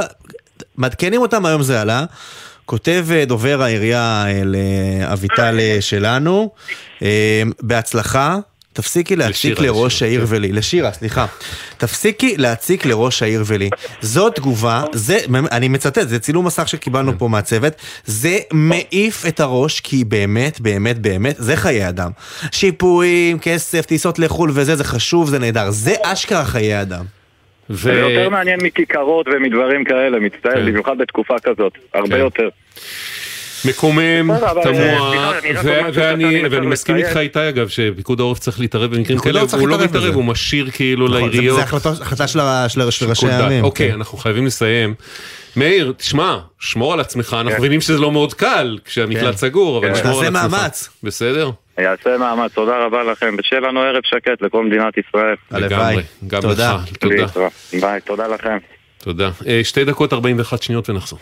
[0.77, 2.05] מעדכנים אותם, היום זה עלה.
[2.67, 6.49] כותב אה, דובר העירייה אה, לאביטל אה, שלנו,
[7.61, 8.37] בהצלחה.
[8.73, 10.35] תפסיקי להציק לשירה, לראש לשירה, העיר כן.
[10.35, 11.25] ולי, לשירה, סליחה.
[11.77, 13.69] תפסיקי להציק לראש העיר ולי.
[14.01, 15.19] זו תגובה, זה,
[15.51, 17.73] אני מצטט, זה צילום מסך שקיבלנו פה מהצוות,
[18.05, 22.11] זה מעיף את הראש, כי באמת, באמת, באמת, זה חיי אדם.
[22.51, 25.71] שיפועים, כסף, טיסות לחו"ל וזה, זה חשוב, זה נהדר.
[25.71, 27.16] זה אשכרה חיי אדם.
[27.69, 30.65] זה יותר מעניין מכיכרות ומדברים כאלה, מצטער, כן.
[30.65, 32.49] במיוחד בתקופה כזאת, הרבה יותר.
[33.65, 34.31] מקומם,
[34.63, 37.17] תמוה, רק ו- אומר ואני מסכים איתך.
[37.17, 40.13] איתי אגב, שפיקוד העורף צריך להתערב במקרים כאלה, הוא לא מתערב.
[40.15, 41.57] הוא משאיר כאילו נכון, לעיריות.
[41.57, 42.03] זה החלטה-
[42.91, 43.27] של ראשי.
[43.27, 43.63] הערים.
[43.63, 43.93] אוקיי, כן.
[43.95, 44.93] אנחנו חייבים לסיים.
[45.57, 47.57] מאיר, תשמע, שמור על עצמך, אנחנו כן.
[47.57, 49.31] מבינים שזה לא מאוד קל כשהמקלט כן.
[49.31, 50.03] סגור, אבל כן.
[50.03, 50.59] שמור על תעשה עצמך.
[50.59, 50.89] מאמץ.
[51.03, 51.51] בסדר?
[51.77, 55.35] יעשה מאמץ, תודה רבה לכם, ושיהיה לנו ערב שקט לכל מדינת ישראל.
[55.51, 56.77] לגמרי, גם תודה.
[56.83, 57.47] לך, תודה.
[57.81, 58.57] ביי, תודה לכם.
[58.97, 59.29] תודה.
[59.47, 61.19] אה, שתי דקות 41 שניות ונחזור.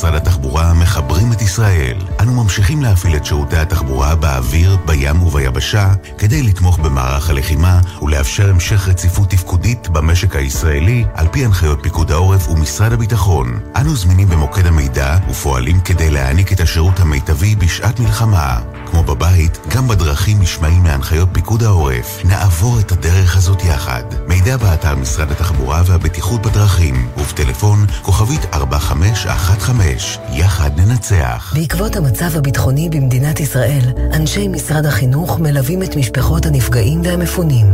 [0.00, 1.96] במשרד התחבורה מחברים את ישראל.
[2.20, 8.88] אנו ממשיכים להפעיל את שירותי התחבורה באוויר, בים וביבשה, כדי לתמוך במערך הלחימה ולאפשר המשך
[8.88, 13.60] רציפות תפקודית במשק הישראלי, על פי הנחיות פיקוד העורף ומשרד הביטחון.
[13.76, 18.60] אנו זמינים במוקד המידע ופועלים כדי להעניק את השירות המיטבי בשעת מלחמה.
[18.90, 22.24] כמו בבית, גם בדרכים נשמעים להנחיות פיקוד העורף.
[22.24, 24.02] נעבור את הדרך הזאת יחד.
[24.28, 30.24] מידע באתר משרד התחבורה והבטיחות בדרכים, ובטלפון כוכבית 4515.
[30.32, 31.52] יחד ננצח.
[31.56, 33.82] בעקבות המצב הביטחוני במדינת ישראל,
[34.12, 37.66] אנשי משרד החינוך מלווים את משפחות הנפגעים והמפונים,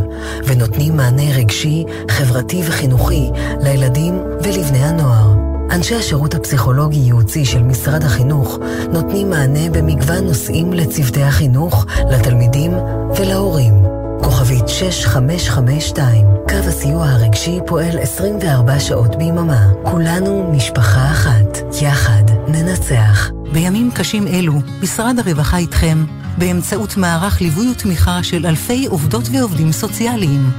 [0.45, 5.45] ונותנים מענה רגשי, חברתי וחינוכי לילדים ולבני הנוער.
[5.71, 8.59] אנשי השירות הפסיכולוגי-ייעוצי של משרד החינוך
[8.93, 12.73] נותנים מענה במגוון נושאים לצוותי החינוך, לתלמידים
[13.19, 13.75] ולהורים.
[14.23, 19.69] כוכבית 6552, קו הסיוע הרגשי פועל 24 שעות ביממה.
[19.83, 21.59] כולנו משפחה אחת.
[21.83, 23.31] יחד ננצח.
[23.53, 24.53] בימים קשים אלו,
[24.83, 26.05] משרד הרווחה איתכם,
[26.39, 30.51] באמצעות מערך ליווי ותמיכה של אלפי עובדות ועובדים סוציאליים.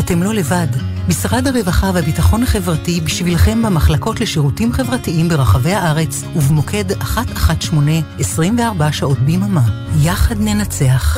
[0.00, 0.91] אתם לא לבד.
[1.08, 6.84] משרד הרווחה והביטחון החברתי בשבילכם במחלקות לשירותים חברתיים ברחבי הארץ ובמוקד
[7.16, 9.62] 118 24 שעות ביממה.
[10.02, 11.16] יחד ננצח.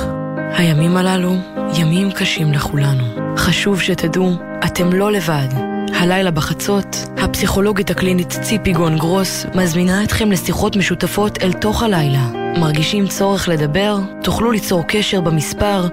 [0.53, 1.37] הימים הללו
[1.79, 3.37] ימים קשים לכולנו.
[3.37, 5.49] חשוב שתדעו, אתם לא לבד.
[5.95, 12.31] הלילה בחצות, הפסיכולוגית הקלינית ציפי גון גרוס מזמינה אתכם לשיחות משותפות אל תוך הלילה.
[12.61, 13.99] מרגישים צורך לדבר?
[14.23, 15.89] תוכלו ליצור קשר במספר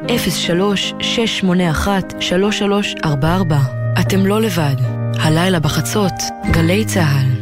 [3.06, 3.81] 03-681-3344.
[4.00, 4.76] אתם לא לבד.
[5.20, 6.14] הלילה בחצות,
[6.52, 7.41] גלי צה"ל.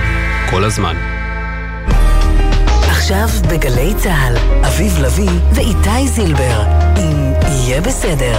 [0.50, 0.96] כל הזמן.
[2.90, 4.38] עכשיו בגלי צה"ל,
[4.68, 6.62] אביב לביא ואיתי זילבר,
[6.98, 8.36] אם יהיה בסדר.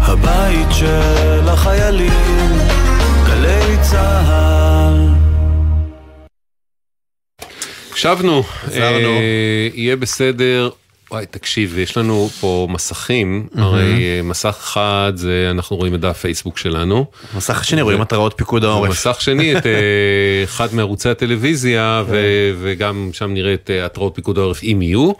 [0.00, 2.58] הבית של החיילים,
[3.26, 5.08] גלי צה"ל.
[7.94, 8.42] שבנו.
[8.74, 10.70] אה, יהיה בסדר.
[11.10, 16.18] וואי, תקשיב, יש לנו פה מסכים, הרי אה, מסך אחד זה, אנחנו רואים את דף
[16.18, 17.04] פייסבוק שלנו.
[17.36, 18.90] מסך שני רואים התראות פיקוד העורף.
[18.90, 19.72] מסך שני את אה,
[20.44, 25.12] אחד מערוצי הטלוויזיה, ו- וגם שם נראה את אה, התראות פיקוד העורף אם יהיו.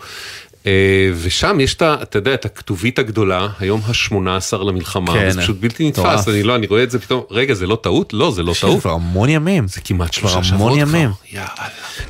[0.67, 1.83] אה, ושם יש את.
[1.83, 6.15] אתה יודע, את הכתובית הגדולה, היום ה-18 למלחמה, כן, זה פשוט בלתי מטורף.
[6.15, 8.13] נתפס, אני לא, אני רואה את זה פתאום, רגע, זה לא טעות?
[8.13, 8.81] לא, זה לא טעות.
[8.81, 9.69] כבר המון ימים.
[9.69, 11.11] זה כמעט כבר שלושה המון שבועות ימים.
[11.31, 11.41] כבר.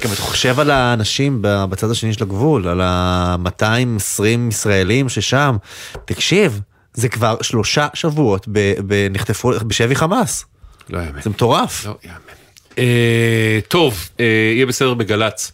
[0.04, 5.56] גם אתה חושב על האנשים בצד השני של הגבול, על ה-220 ישראלים ששם.
[6.04, 6.60] תקשיב,
[6.94, 8.48] זה כבר שלושה שבועות
[9.10, 10.44] נחטפו בשבי חמאס.
[10.90, 11.22] לא יאמן.
[11.22, 11.86] זה מטורף.
[11.86, 12.18] לא יאמן.
[12.78, 14.24] אה, טוב, אה,
[14.54, 15.52] יהיה בסדר בגל"צ.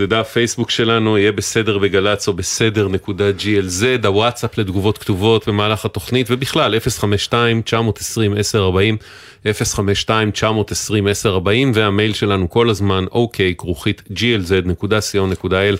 [0.00, 5.84] זה דף פייסבוק שלנו, יהיה בסדר בגל"צ או בסדר נקודה glz, הוואטסאפ לתגובות כתובות במהלך
[5.84, 6.74] התוכנית, ובכלל
[9.44, 9.50] 052-920-1040, 052-920-1040,
[11.74, 15.76] והמייל שלנו כל הזמן, אוקיי, כרוכית glz.co.il,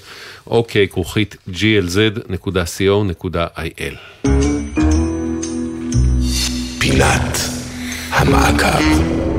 [0.47, 1.87] אוקיי, כרוכית glz.co.il.
[6.79, 7.39] פינת
[8.11, 9.30] המעקב.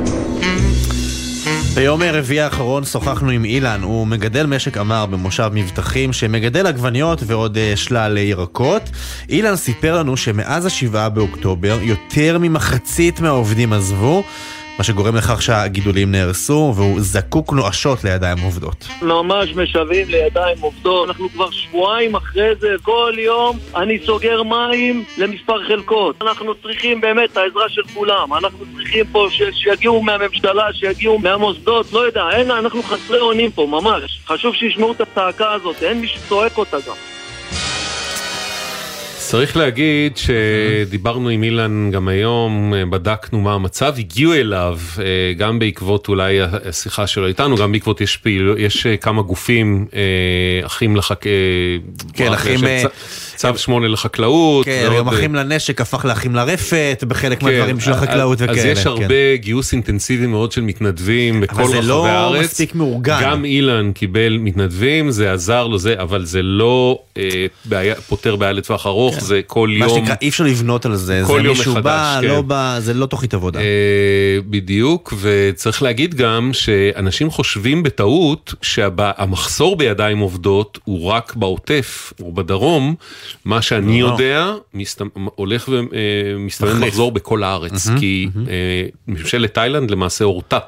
[1.73, 7.57] ביום רביעי האחרון שוחחנו עם אילן, הוא מגדל משק אמר במושב מבטחים שמגדל עגבניות ועוד
[7.57, 8.81] אה, שלל אה, ירקות.
[9.29, 14.23] אילן סיפר לנו שמאז השבעה באוקטובר יותר ממחצית מהעובדים עזבו,
[14.81, 18.87] מה שגורם לכך שהגידולים נהרסו והוא זקוק נואשות לידיים עובדות.
[19.01, 21.09] ממש משוועים לידיים עובדות.
[21.09, 26.15] אנחנו כבר שבועיים אחרי זה, כל יום אני סוגר מים למספר חלקות.
[26.21, 28.33] אנחנו צריכים באמת את העזרה של כולם.
[28.33, 33.67] אנחנו צריכים פה ש- שיגיעו מהממשלה, שיגיעו מהמוסדות, לא יודע, אין, אנחנו חסרי אונים פה,
[33.69, 34.21] ממש.
[34.27, 36.95] חשוב שישמעו את הצעקה הזאת, אין מי שצועק אותה גם.
[39.31, 46.07] צריך להגיד שדיברנו עם אילן גם היום, בדקנו מה המצב, הגיעו אליו אה, גם בעקבות
[46.07, 51.27] אולי השיחה שלו איתנו, גם בעקבות יש פעיל, יש אה, כמה גופים, אה, אחים לחק...
[51.27, 51.31] אה,
[52.13, 52.59] כן, אחים,
[53.35, 54.65] צו שמונה לחקלאות.
[54.65, 58.37] כן, ועוד, גם אה, אחים לנשק הפך לאחים לרפת בחלק כן, מהדברים של אז- החקלאות
[58.41, 58.51] וכאלה.
[58.51, 58.89] אז יש כן.
[58.89, 62.45] הרבה גיוס אינטנסיבי מאוד של מתנדבים בכל זה רחבי לא הארץ.
[62.45, 63.19] מספיק מאורגן.
[63.23, 68.51] גם אילן קיבל מתנדבים, זה עזר לו זה, אבל זה לא אה, בעיה, פותר בעיה
[68.51, 69.99] לטווח ארוך, זה כל מה יום.
[69.99, 72.27] שנקרא, אי אפשר לבנות על זה, זה מישהו מחדש, בא, כן.
[72.27, 73.59] לא בא, זה לא תוכנית עבודה.
[73.59, 73.65] אה,
[74.49, 82.95] בדיוק, וצריך להגיד גם שאנשים חושבים בטעות שהמחסור בידיים עובדות הוא רק בעוטף או בדרום,
[83.45, 84.07] מה שאני לא.
[84.07, 85.01] יודע, מסת-
[85.35, 86.79] הולך ומסתמן.
[86.79, 88.53] מחזור בכל הארץ, כי אה,
[89.07, 90.59] ממשלת תאילנד למעשה הורתה.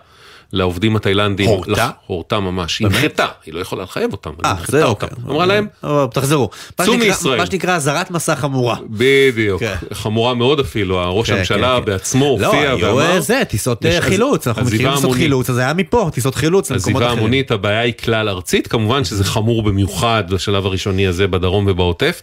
[0.53, 1.89] לעובדים התאילנדים, הורתה?
[2.07, 2.87] הורתה ממש, היא?
[2.87, 5.23] הנחתה, היא לא יכולה לחייב אותם, אה, היא הנחתה זה אותם, אוקיי.
[5.33, 6.49] אמרה להם, אבל תחזרו.
[6.81, 7.37] צאו מישראל.
[7.37, 8.75] מה שנקרא אזהרת מסע חמורה.
[8.89, 9.75] בדיוק, כן.
[9.93, 11.85] חמורה מאוד אפילו, הראש כן, הממשלה כן.
[11.85, 15.13] בעצמו לא, הופיע היו ואמר, אה, זה, טיסות אה, חילוץ, אנחנו עזיבה מכירים טיסות.
[15.13, 17.19] חילוץ, אז היה מפה, טיסות חילוץ למקומות עזיבה אחרים.
[17.19, 22.21] המונית, הבעיה היא כלל ארצית, כמובן שזה חמור במיוחד בשלב הראשוני הזה בדרום ובעוטף.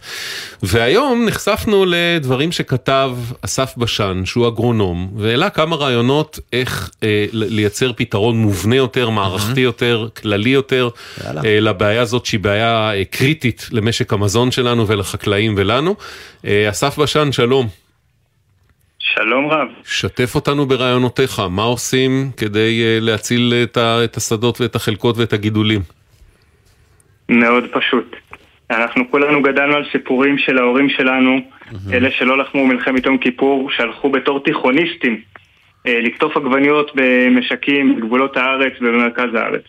[0.63, 3.11] והיום נחשפנו לדברים שכתב
[3.41, 10.07] אסף בשן, שהוא אגרונום, והעלה כמה רעיונות איך אה, לייצר פתרון מובנה יותר, מערכתי יותר,
[10.21, 10.89] כללי יותר,
[11.45, 15.95] אה, לבעיה הזאת שהיא בעיה אה, קריטית למשק המזון שלנו ולחקלאים ולנו.
[16.45, 17.67] אה, אסף בשן, שלום.
[18.99, 19.67] שלום רב.
[19.85, 25.81] שתף אותנו ברעיונותיך, מה עושים כדי להציל את ה- את השדות ואת החלקות ואת הגידולים?
[27.29, 28.15] מאוד פשוט.
[28.71, 31.37] אנחנו כולנו גדלנו על סיפורים של ההורים שלנו,
[31.93, 35.21] אלה שלא לחמו מלחמת יום כיפור, שהלכו בתור תיכוניסטים
[35.85, 39.63] לקטוף עגבניות במשקים בגבולות הארץ ובמרכז הארץ.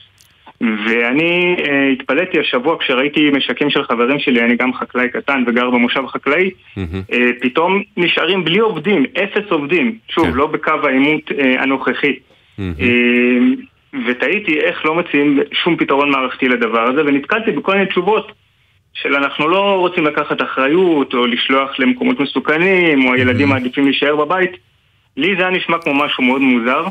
[0.61, 6.07] ואני אה, התפלאתי השבוע כשראיתי משקים של חברים שלי, אני גם חקלאי קטן וגר במושב
[6.07, 12.15] חקלאי, אה, פתאום נשארים בלי עובדים, אפס עובדים, שוב, לא בקו העימות אה, הנוכחי.
[12.61, 13.39] אה,
[14.07, 18.33] ותהיתי איך לא מציעים שום פתרון מערכתי לדבר הזה, ונתקלתי בכל מיני תשובות
[18.95, 24.72] של אנחנו לא רוצים לקחת אחריות, או לשלוח למקומות מסוכנים, או הילדים מעדיפים להישאר בבית.
[25.17, 26.85] לי זה היה נשמע כמו משהו מאוד מוזר.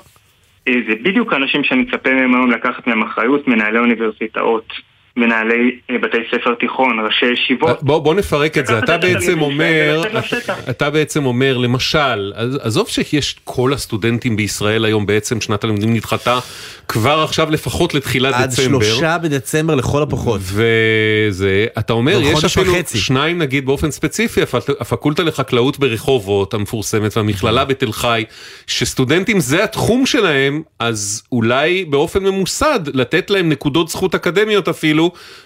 [0.67, 4.73] אה, זה בדיוק האנשים שאני מצפה מהם היום לקחת מהם אחריות, מנהלי אוניברסיטאות,
[5.17, 5.55] מנהלי
[5.89, 7.83] אה, בתי ספר תיכון, ראשי ישיבות.
[7.83, 10.57] בוא, בוא נפרק את זה, אתה בעצם אומר, לשטח.
[10.69, 16.39] אתה בעצם אומר, למשל, עז- עזוב שיש כל הסטודנטים בישראל היום בעצם שנת הלימודים נדחתה
[16.87, 18.83] כבר עכשיו לפחות לתחילת עד דצמבר.
[18.85, 20.41] שלושה בדצמבר לכל הפחות.
[20.43, 22.97] וזה, אתה אומר, יש אפילו וחצי.
[22.97, 28.23] שניים נגיד באופן ספציפי, הפ- הפקולטה לחקלאות ברחובות המפורסמת והמכללה בתל חי,
[28.67, 35.00] שסטודנטים זה התחום שלהם, אז אולי באופן ממוסד לתת להם נקודות זכות אקדמיות אפילו,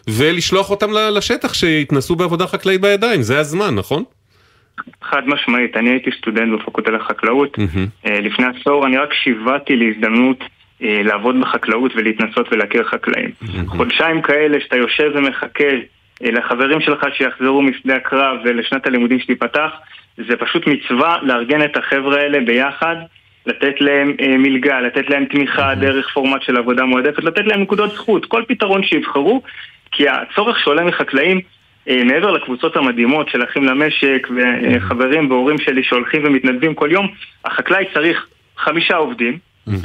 [0.10, 0.88] ולשלוח אותם
[1.18, 4.04] לשטח שיתנסו בעבודה חקלאית בידיים, זה הזמן, נכון?
[5.02, 7.58] חד משמעית, אני הייתי סטודנט בפקולטה לחקלאות.
[8.06, 10.44] אה, לפני עשור אני רק שיוועתי להזדמנות
[10.84, 13.30] אה, לעבוד בחקלאות ולהתנסות ולהכיר חקלאים.
[13.68, 15.64] חודשיים כאלה שאתה יושב ומחכה
[16.24, 19.72] אה, לחברים שלך שיחזרו משדה הקרב ולשנת הלימודים שתיפתח,
[20.18, 22.96] זה פשוט מצווה לארגן את החבר'ה האלה ביחד,
[23.46, 27.92] לתת להם אה, מלגה, לתת להם תמיכה דרך פורמט של עבודה מועדפת, לתת להם נקודות
[27.92, 29.42] זכות, כל פתרון שיבחרו,
[29.92, 31.42] כי הצורך שעולה מחקלאים
[31.90, 37.08] אה, מעבר לקבוצות המדהימות של אחים למשק וחברים והורים שלי שהולכים ומתנדבים כל יום,
[37.46, 38.28] החקלאי צריך
[38.58, 39.38] חמישה עובדים.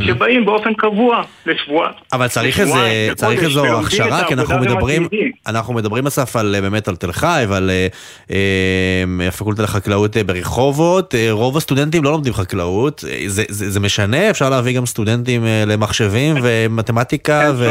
[0.06, 1.90] שבאים באופן קבוע לשבוע.
[2.12, 5.08] אבל צריך איזה, צריך איזו הכשרה, כי אנחנו מדברים.
[5.46, 7.86] אנחנו מדברים אסף על אה, באמת על תל חי ועל אה,
[8.30, 14.50] אה, הפקולטה לחקלאות אה, ברחובות, רוב הסטודנטים לא לומדים חקלאות, זה, זה, זה משנה, אפשר
[14.50, 17.64] להביא גם סטודנטים למחשבים ומתמטיקה ו...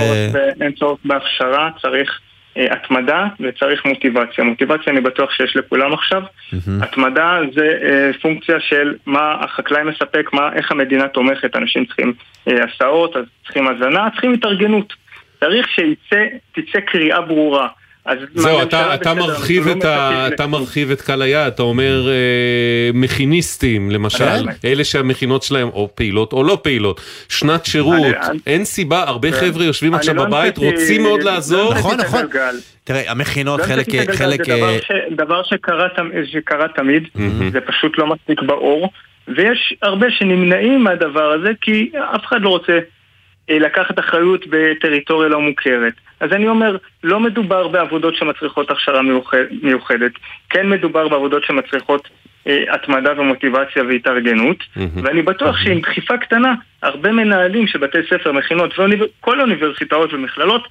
[0.62, 2.20] אין צורך בהכשרה, צריך
[2.56, 4.44] התמדה וצריך מוטיבציה.
[4.44, 6.24] מוטיבציה אני בטוח שיש לכולם עכשיו.
[6.82, 11.56] התמדה זה אה, פונקציה של מה החקלאי מספק, מה, איך המדינה תומכת.
[11.56, 12.14] אנשים צריכים
[12.48, 14.94] אה, הסעות, צריכים הזנה, צריכים התארגנות.
[15.40, 17.68] צריך שתצא קריאה ברורה.
[18.36, 22.08] זהו, אתה, אתה, מרחיב אנחנו את לא ה, אתה מרחיב את קהל היעד, אתה אומר
[22.10, 22.14] אה,
[22.94, 24.26] מכיניסטים, למשל,
[24.62, 24.68] כן.
[24.68, 28.16] אלה שהמכינות שלהם או פעילות או לא פעילות, שנת שירות,
[28.48, 29.38] אין סיבה, הרבה כן.
[29.38, 31.74] חבר'ה יושבים עכשיו לא בבית, רוצים מאוד לא לעזור.
[31.74, 32.56] המצאתי את הגלגל.
[32.84, 33.86] תראה, המכינות, לא חלק,
[34.16, 34.80] חלק, דבר, אה,
[35.12, 37.04] דבר שקרה, תמ- שקרה תמיד.
[37.52, 38.90] זה פשוט לא מספיק באור,
[39.28, 42.80] ויש הרבה שנמנעים מהדבר הזה, כי אף אחד לא רוצה
[43.50, 45.94] לקחת אחריות בטריטוריה לא מוכרת.
[46.20, 50.12] אז אני אומר, לא מדובר בעבודות שמצריכות הכשרה מיוחד, מיוחדת,
[50.50, 52.10] כן מדובר בעבודות שמצריכות
[52.48, 54.58] אה, התמדה ומוטיבציה והתארגנות,
[55.04, 60.68] ואני בטוח שעם דחיפה קטנה, הרבה מנהלים של בתי ספר, מכינות וכל האוניברסיטאות ומכללות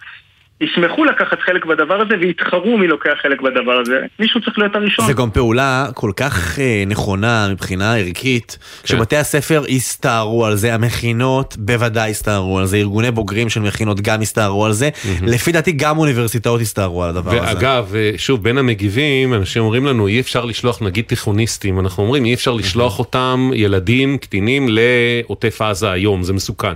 [0.61, 4.01] ישמחו לקחת חלק בדבר הזה ויתחרו מי לוקח חלק בדבר הזה.
[4.19, 5.07] מישהו צריך להיות הראשון.
[5.07, 11.57] זה גם פעולה כל כך אה, נכונה מבחינה ערכית, שבתי הספר הסתערו על זה, המכינות
[11.59, 14.91] בוודאי הסתערו על זה, ארגוני בוגרים של מכינות גם הסתערו על זה,
[15.23, 17.57] לפי דעתי גם אוניברסיטאות הסתערו על הדבר הזה.
[17.57, 22.25] ואגב, אה, שוב, בין המגיבים, אנשים אומרים לנו, אי אפשר לשלוח נגיד תיכוניסטים, אנחנו אומרים,
[22.25, 26.75] אי אפשר לשלוח אותם, ילדים, קטינים, לעוטף עזה היום, זה מסוכן.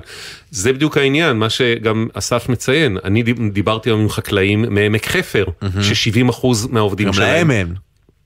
[0.54, 5.44] זה בדיוק העניין, מה שגם אסף מציין, אני דיב- דיברתי היום עם חקלאים מעמק חפר,
[5.82, 7.74] ש-70% מהעובדים גם שלהם להם אין.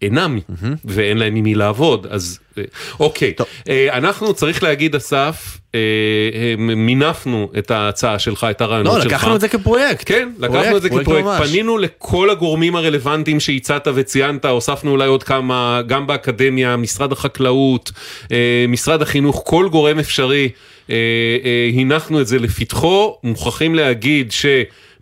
[0.03, 0.39] אינם,
[0.85, 2.63] ואין להם עם מי לעבוד, אז אה,
[3.01, 3.33] אוקיי.
[3.69, 5.81] אה, אנחנו, צריך להגיד, אסף, אה,
[6.59, 9.13] מינפנו את ההצעה שלך, את הרעיונות לא, שלך.
[9.13, 10.03] לקחנו את זה כפרויקט.
[10.07, 11.51] כן, לקחנו פרויקט, את זה פרויקט כפרויקט, ממש.
[11.51, 17.93] פנינו לכל הגורמים הרלוונטיים שהצעת וציינת, הוספנו אולי עוד כמה, גם באקדמיה, משרד החקלאות,
[18.69, 20.49] משרד החינוך, כל גורם אפשרי,
[21.75, 24.47] הנחנו את זה לפתחו, מוכרחים להגיד ש...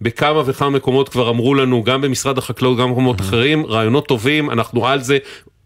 [0.05, 4.87] בכמה וכמה מקומות כבר אמרו לנו, גם במשרד החקלאות, גם במקומות אחרים, רעיונות טובים, אנחנו
[4.87, 5.19] על זה.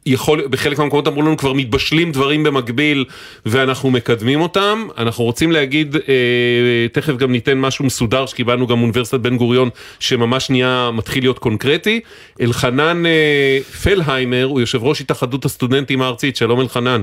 [0.06, 3.04] יכול, בחלק מהמקומות אמרו לנו כבר מתבשלים דברים במקביל
[3.46, 4.88] ואנחנו מקדמים אותם.
[4.98, 9.68] אנחנו רוצים להגיד, אה, תכף גם ניתן משהו מסודר שקיבלנו גם מאוניברסיטת בן גוריון
[10.00, 12.00] שממש נהיה, מתחיל להיות קונקרטי.
[12.40, 17.02] אלחנן אה, פלהיימר הוא יושב ראש התאחדות הסטודנטים הארצית, שלום אלחנן.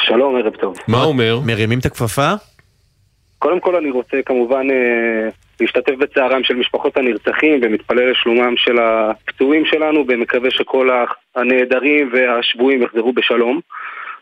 [0.00, 0.76] שלום, ערב טוב.
[0.88, 1.40] מה אומר?
[1.46, 2.34] מרימים את הכפפה?
[3.40, 5.28] קודם כל אני רוצה כמובן אה,
[5.60, 10.88] להשתתף בצערם של משפחות הנרצחים ומתפלל לשלומם של הפצועים שלנו ומקווה שכל
[11.36, 13.60] הנעדרים והשבויים יחזרו בשלום.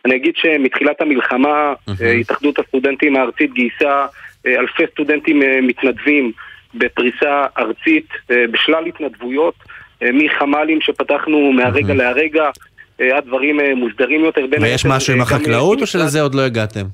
[0.05, 4.07] אני אגיד שמתחילת המלחמה אה, התאחדות הסטודנטים הארצית גייסה
[4.47, 6.33] אה, אלפי סטודנטים אה, מתנדבים
[6.75, 9.55] בפריסה ארצית אה, בשלל התנדבויות,
[10.03, 12.51] אה, מחמ"לים שפתחנו מהרגע להרגע
[12.99, 14.47] עד דברים מוסדרים יותר.
[14.61, 16.85] ויש משהו עם החקלאות או שלזה עוד לא הגעתם?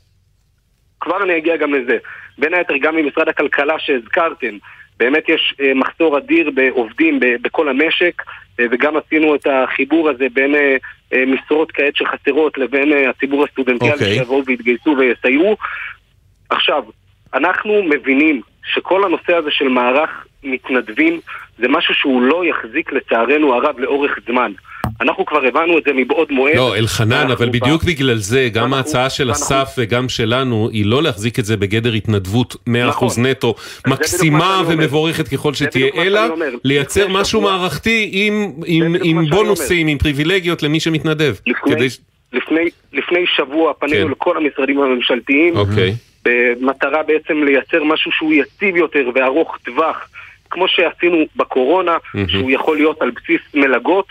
[1.05, 1.99] כבר אני אגיע גם לזה.
[2.39, 4.57] בין היתר גם ממשרד הכלכלה שהזכרתם,
[4.99, 8.23] באמת יש אה, מחסור אדיר בעובדים בכל המשק,
[8.61, 14.15] אה, וגם עשינו את החיבור הזה בין אה, משרות כעת שחסרות לבין הציבור הסטודנטיאלי אוקיי.
[14.15, 15.57] שיבואו ויתגייסו ויסייעו.
[16.51, 16.85] עכשיו,
[17.35, 18.41] אנחנו מבינים
[18.75, 21.21] שכל הנושא הזה של מערך מתנדבים
[21.59, 24.53] זה משהו שהוא לא יחזיק לצערנו הרב לאורך זמן.
[25.01, 26.57] אנחנו כבר הבנו את זה מבעוד מועד.
[26.57, 30.87] לא, אלחנן, אנחנו אבל בדיוק בגלל זה, גם ההצעה של ואנחנו- אסף וגם שלנו, היא
[30.87, 33.27] לא להחזיק את זה בגדר התנדבות 100% נכון.
[33.27, 33.55] נטו,
[33.87, 34.63] מקסימה.
[34.67, 36.21] ומבורכת ככל שתהיה, אלא.
[36.65, 41.35] לייצר משהו מערכתי עם- עם- עם בונוסים, עם פריבילגיות למי שמתנדב.
[41.47, 41.89] לפני, כדי-
[42.33, 42.61] לפני,
[42.93, 44.13] לפני שבוע פנינו כן.
[44.13, 45.95] לכל המשרדים הממשלתיים אוקיי.
[46.25, 50.09] במטרה בעצם לייצר משהו שהוא יציב יותר וארוך טווח
[50.51, 52.29] כמו שעשינו בקורונה, מהמם.
[52.29, 54.07] שהוא יכול להיות על בסיס מלגות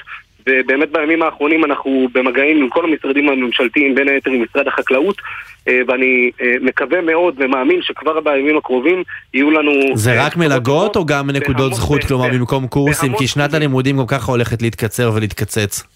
[0.50, 5.22] ובאמת בימים האחרונים אנחנו במגעים עם כל המשרדים הממשלתיים, בין היתר עם משרד החקלאות
[5.68, 9.72] אה, ואני אה, מקווה מאוד ומאמין שכבר בימים הקרובים יהיו לנו...
[9.98, 13.14] זה אה, רק מלגות או גם נקודות זכות, כלומר במקום קורסים?
[13.18, 15.93] כי שנת הלימודים גם ככה הולכת להתקצר ולהתקצץ.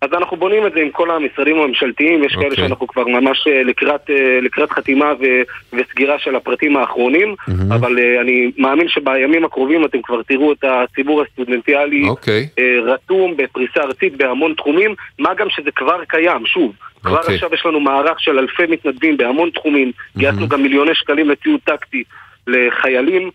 [0.00, 2.64] אז אנחנו בונים את זה עם כל המשרדים הממשלתיים, יש כאלה אוקיי.
[2.64, 5.42] שאנחנו כבר ממש אה, לקראת, אה, לקראת חתימה ו-
[5.76, 7.34] וסגירה של הפרטים האחרונים,
[7.70, 12.48] אבל אה, אני מאמין שבימים הקרובים אתם כבר תראו את הציבור הסטודנטיאלי אוקיי.
[12.58, 16.72] אה, רתום בפריסה ארצית בהמון תחומים, מה גם שזה כבר קיים, שוב.
[17.02, 17.34] כבר אוקיי.
[17.34, 22.04] עכשיו יש לנו מערך של אלפי מתנדבים בהמון תחומים, גייסנו גם מיליוני שקלים לציוד טקטי
[22.46, 23.30] לחיילים,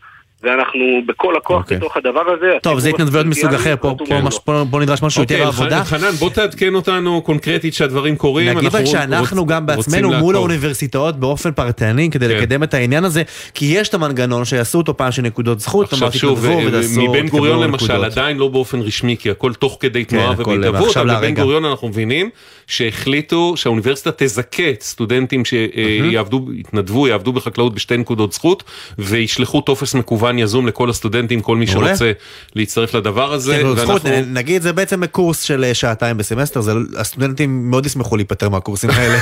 [0.45, 1.77] ואנחנו בכל הכוח אוקיי.
[1.77, 2.51] בתוך הדבר הזה.
[2.61, 4.21] טוב, זה התנדבויות מסוג אחר, פה- פה.
[4.21, 5.83] מש- פה פה נדרש משהו יותר אוקיי, עבודה.
[5.83, 8.49] חנן, בוא תעדכן אותנו קונקרטית שהדברים קורים.
[8.49, 10.35] נגיד אנחנו רק שאנחנו רוצ- גם בעצמנו מול לעקוב.
[10.35, 12.35] האוניברסיטאות באופן פרטני כדי כן.
[12.37, 13.23] לקדם את העניין הזה,
[13.53, 16.67] כי יש את המנגנון שיעשו אותו פעם של נקודות זכות, כלומר עכשיו שוב, תתנדבו אה,
[16.67, 18.11] ותעשו, מבן גוריון למשל, נקודות.
[18.17, 21.43] עדיין לא באופן רשמי, כי הכל תוך כדי תנועה הכל ובהתהוות, אבל בבן להרגע.
[21.43, 22.29] גוריון אנחנו מבינים
[22.67, 28.63] שהחליטו שהאוניברסיטה תזכה סטודנטים שיעבדו, יתנדבו, יעבדו בחקלאות בשתי נקודות זכות,
[28.99, 31.87] וישלחו טופס מקוון יזום לכל הסטודנטים, כל מי מעולה.
[31.87, 32.11] שרוצה
[32.55, 33.61] להצטרף לדבר הזה.
[33.75, 38.15] זכות, ואנחנו- נ- נגיד זה בעצם קורס של אה, שעתיים בסמסטר, זה- הסטודנטים מאוד ישמחו
[38.17, 39.17] להיפטר מהקורסים האלה.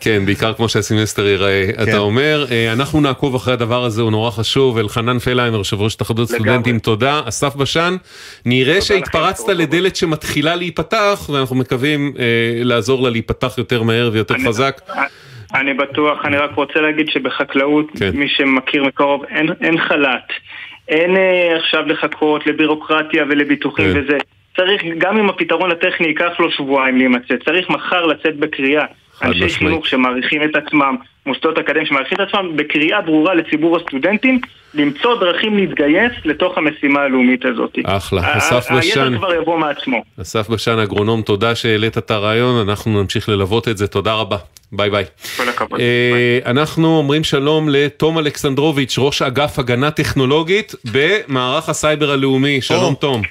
[0.00, 1.82] כן, בעיקר כמו שהסמסטר ייראה, כן.
[1.82, 2.46] אתה אומר.
[2.50, 4.78] אה, אנחנו נעקוב אחרי הדבר הזה, הוא נורא חשוב.
[4.78, 6.44] אלחנן פלהיימר, יושב ראש התאחדות לגמרי.
[6.50, 7.20] סטודנטים, תודה.
[7.24, 7.96] אסף בשן,
[8.46, 12.24] נראה שהתפרצת לדלת שמתחילה להיפתח, ואנחנו מקווים אה,
[12.64, 14.80] לעזור לה להיפתח יותר מהר ויותר חזק.
[15.54, 18.10] אני בטוח, אני רק רוצה להגיד שבחקלאות, כן.
[18.14, 20.32] מי שמכיר מקרוב, אין, אין חל"ת.
[20.88, 24.00] אין אה, עכשיו לחכות לבירוקרטיה ולביטוחים כן.
[24.00, 24.18] וזה.
[24.56, 28.84] צריך, גם אם הפתרון הטכני ייקח לו שבועיים להימצא, צריך מחר לצאת בקריאה.
[29.22, 29.58] אנשי משמעית.
[29.58, 30.96] חינוך שמעריכים את עצמם,
[31.26, 34.40] מוסדות אקדמיים שמעריכים את עצמם, בקריאה ברורה לציבור הסטודנטים,
[34.74, 37.78] למצוא דרכים להתגייס לתוך המשימה הלאומית הזאת.
[37.84, 38.38] אחלה.
[38.38, 39.00] אסף בשן.
[39.04, 40.02] הידע כבר יבוא מעצמו.
[40.20, 44.36] אסף בשן, אגרונום, תודה שהעלית את הרעיון, אנחנו נמשיך ללוות את זה, תודה רבה.
[44.72, 45.04] ביי ביי.
[45.36, 45.80] כל הכבוד.
[45.80, 52.60] אה, אנחנו אומרים שלום לתום אלכסנדרוביץ', ראש אגף הגנה טכנולוגית במערך הסייבר הלאומי.
[52.62, 53.22] שלום תום.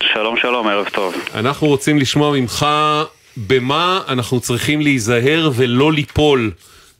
[0.00, 1.14] שלום שלום, ערב טוב.
[1.34, 2.66] אנחנו רוצים לשמוע ממך
[3.36, 6.50] במה אנחנו צריכים להיזהר ולא ליפול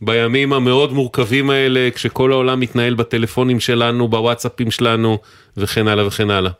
[0.02, 5.18] בימים המאוד מורכבים האלה, כשכל העולם מתנהל בטלפונים שלנו, בוואטסאפים שלנו,
[5.56, 6.50] וכן הלאה וכן הלאה.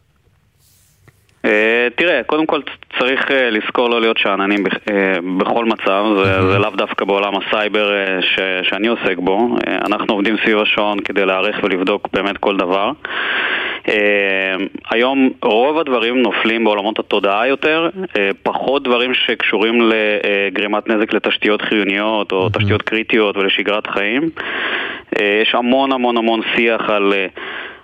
[1.44, 2.60] אה, תראה, קודם כל
[2.98, 7.32] צריך אה, לזכור לא להיות שאננים בכ- אה, בכל מצב, זה, זה לאו דווקא בעולם
[7.36, 9.56] הסייבר ש, שאני עוסק בו.
[9.86, 12.90] אנחנו עובדים סביב השעון כדי להעריך ולבדוק באמת כל דבר.
[14.90, 17.88] היום רוב הדברים נופלים בעולמות התודעה יותר,
[18.42, 24.30] פחות דברים שקשורים לגרימת נזק לתשתיות חיוניות או תשתיות קריטיות ולשגרת חיים.
[25.22, 27.12] יש המון המון המון שיח על...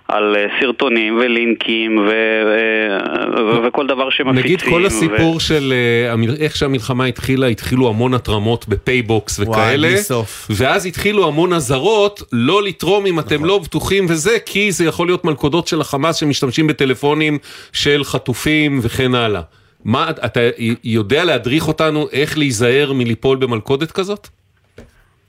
[0.07, 2.11] על אה, סרטונים ולינקים ו-
[2.45, 4.43] ו- וכל דבר שמפיצים.
[4.43, 5.73] נגיד כל ו- הסיפור של
[6.09, 10.47] אה, איך שהמלחמה התחילה, התחילו המון התרמות בפייבוקס וואי, וכאלה, בלי סוף.
[10.49, 15.25] ואז התחילו המון אזהרות לא לתרום אם אתם לא בטוחים וזה, כי זה יכול להיות
[15.25, 17.37] מלכודות של החמאס שמשתמשים בטלפונים
[17.73, 19.41] של חטופים וכן הלאה.
[19.85, 20.39] מה, אתה
[20.83, 24.27] יודע להדריך אותנו איך להיזהר מליפול במלכודת כזאת?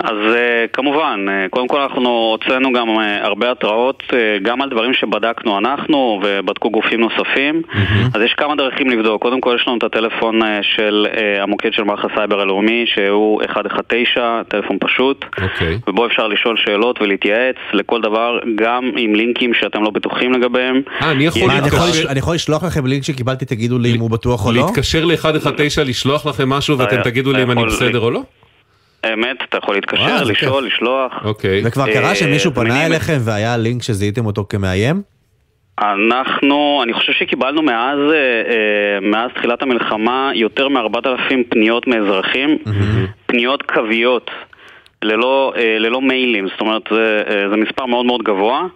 [0.02, 0.36] אז uh,
[0.72, 5.58] כמובן, uh, קודם כל אנחנו הוצאנו גם uh, הרבה התראות, uh, גם על דברים שבדקנו
[5.58, 7.62] אנחנו ובדקו גופים נוספים.
[8.14, 9.22] אז יש כמה דרכים לבדוק.
[9.22, 10.46] קודם כל יש לנו את הטלפון uh,
[10.76, 15.24] של uh, המוקד של מערך הסייבר הלאומי, שהוא 119, טלפון פשוט.
[15.42, 15.78] אוקיי.
[15.88, 20.82] ובו אפשר לשאול שאלות ולהתייעץ לכל דבר, גם עם לינקים שאתם לא בטוחים לגביהם.
[21.02, 23.94] אה, אני יכול אני יכול התקשר- לש- אני יכול לשלוח לכם לינק שקיבלתי, תגידו לי
[23.94, 24.62] אם הוא בטוח או לא?
[24.66, 28.20] להתקשר ל-119, לשלוח לכם משהו ואתם תגידו לי אם אני בסדר או לא?
[29.12, 31.12] אמת, אתה יכול להתקשר, וואו, לשאול, לשלוח.
[31.24, 31.62] אוקיי.
[31.64, 35.02] וכבר קרה אה, שמישהו פנה אליכם והיה לינק שזיהיתם אותו כמאיים?
[35.80, 42.58] אנחנו, אני חושב שקיבלנו מאז, אה, אה, מאז תחילת המלחמה יותר מ-4,000 פניות מאזרחים,
[43.26, 44.30] פניות קוויות.
[45.02, 48.66] ללא, אה, ללא מיילים, זאת אומרת זה, אה, זה מספר מאוד מאוד גבוה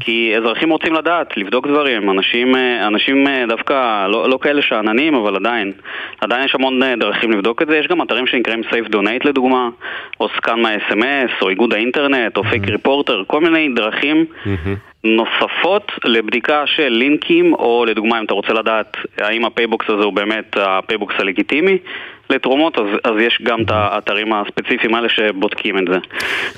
[0.00, 5.36] כי אזרחים רוצים לדעת, לבדוק דברים, אנשים, אה, אנשים דווקא לא, לא כאלה שאננים אבל
[5.36, 5.72] עדיין,
[6.20, 9.68] עדיין יש המון דרכים לבדוק את זה, יש גם אתרים שנקראים Safe Donate לדוגמה,
[10.20, 14.24] או Scan My SMS, או איגוד האינטרנט, או Fake Reporter, כל מיני דרכים
[15.04, 20.56] נוספות לבדיקה של לינקים, או לדוגמה אם אתה רוצה לדעת האם הפייבוקס הזה הוא באמת
[20.56, 21.78] הפייבוקס הלגיטימי
[22.30, 25.98] לתרומות, אז, אז יש גם את האתרים הספציפיים האלה שבודקים את זה.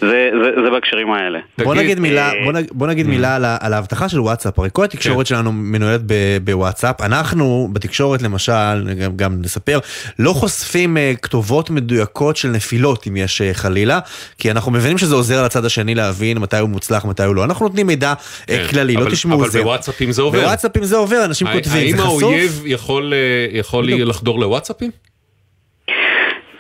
[0.01, 1.39] זה, זה, זה בהקשרים האלה.
[1.65, 4.69] בוא נגיד מילה, אה, בוא נג- בוא נגיד מילה על על האבטחה של וואטסאפ, הרי
[4.73, 6.01] כל התקשורת שלנו מנוהלת
[6.45, 7.43] בוואטסאפ, אנחנו
[7.73, 8.53] בתקשורת למשל,
[9.01, 9.79] גם- גם נספר,
[10.19, 13.99] לא חושפים אה, כתובות מדויקות של נפילות אם יש אה, חלילה,
[14.39, 17.67] כי אנחנו מבינים שזה עוזר לצד השני להבין מתי הוא מוצלח, מתי הוא לא, אנחנו
[17.67, 18.15] נותנים מידע אה,
[18.47, 19.63] כן, כללי, לא אבל- תשמעו אבל זה.
[19.63, 20.41] בוואטסאפים זה עובר.
[20.41, 22.23] בוואטסאפים זה עובר, אנשים כותבים, האם זה חשוף?
[22.23, 23.19] האויב יכול אה,
[23.59, 24.91] יכול לחדור לוואטסאפים?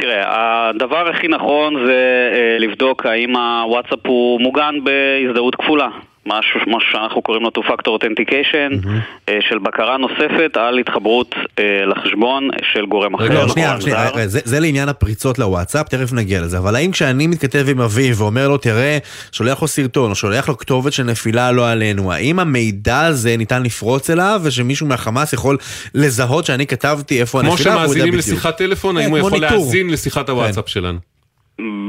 [0.03, 5.89] תראה, הדבר הכי נכון זה אה, לבדוק האם הוואטסאפ הוא מוגן בהזדהות כפולה.
[6.27, 8.89] משהו, משהו שאנחנו קוראים לו two factor authentication,
[9.29, 13.25] אה, של בקרה נוספת על התחברות אה, לחשבון של גורם אחר.
[13.25, 14.15] רגע, שנייה, גורם שנייה, זר.
[14.15, 18.17] רגע, זה, זה לעניין הפריצות לוואטסאפ, תכף נגיע לזה, אבל האם כשאני מתכתב עם אביו
[18.17, 18.99] ואומר לו, תראה,
[19.33, 23.63] שולח לו סרטון, או שולח לו כתובת של נפילה לא עלינו, האם המידע הזה ניתן
[23.63, 25.57] לפרוץ אליו, ושמישהו מהחמאס יכול
[25.95, 28.15] לזהות שאני כתבתי איפה כמו הנפילה, יודע שמאזינים?
[28.15, 29.41] לשיחת טלפון, כן, האם הוא כמו יכול.
[29.41, 31.12] להאזין לשיחת הוואטסאפ שלנו?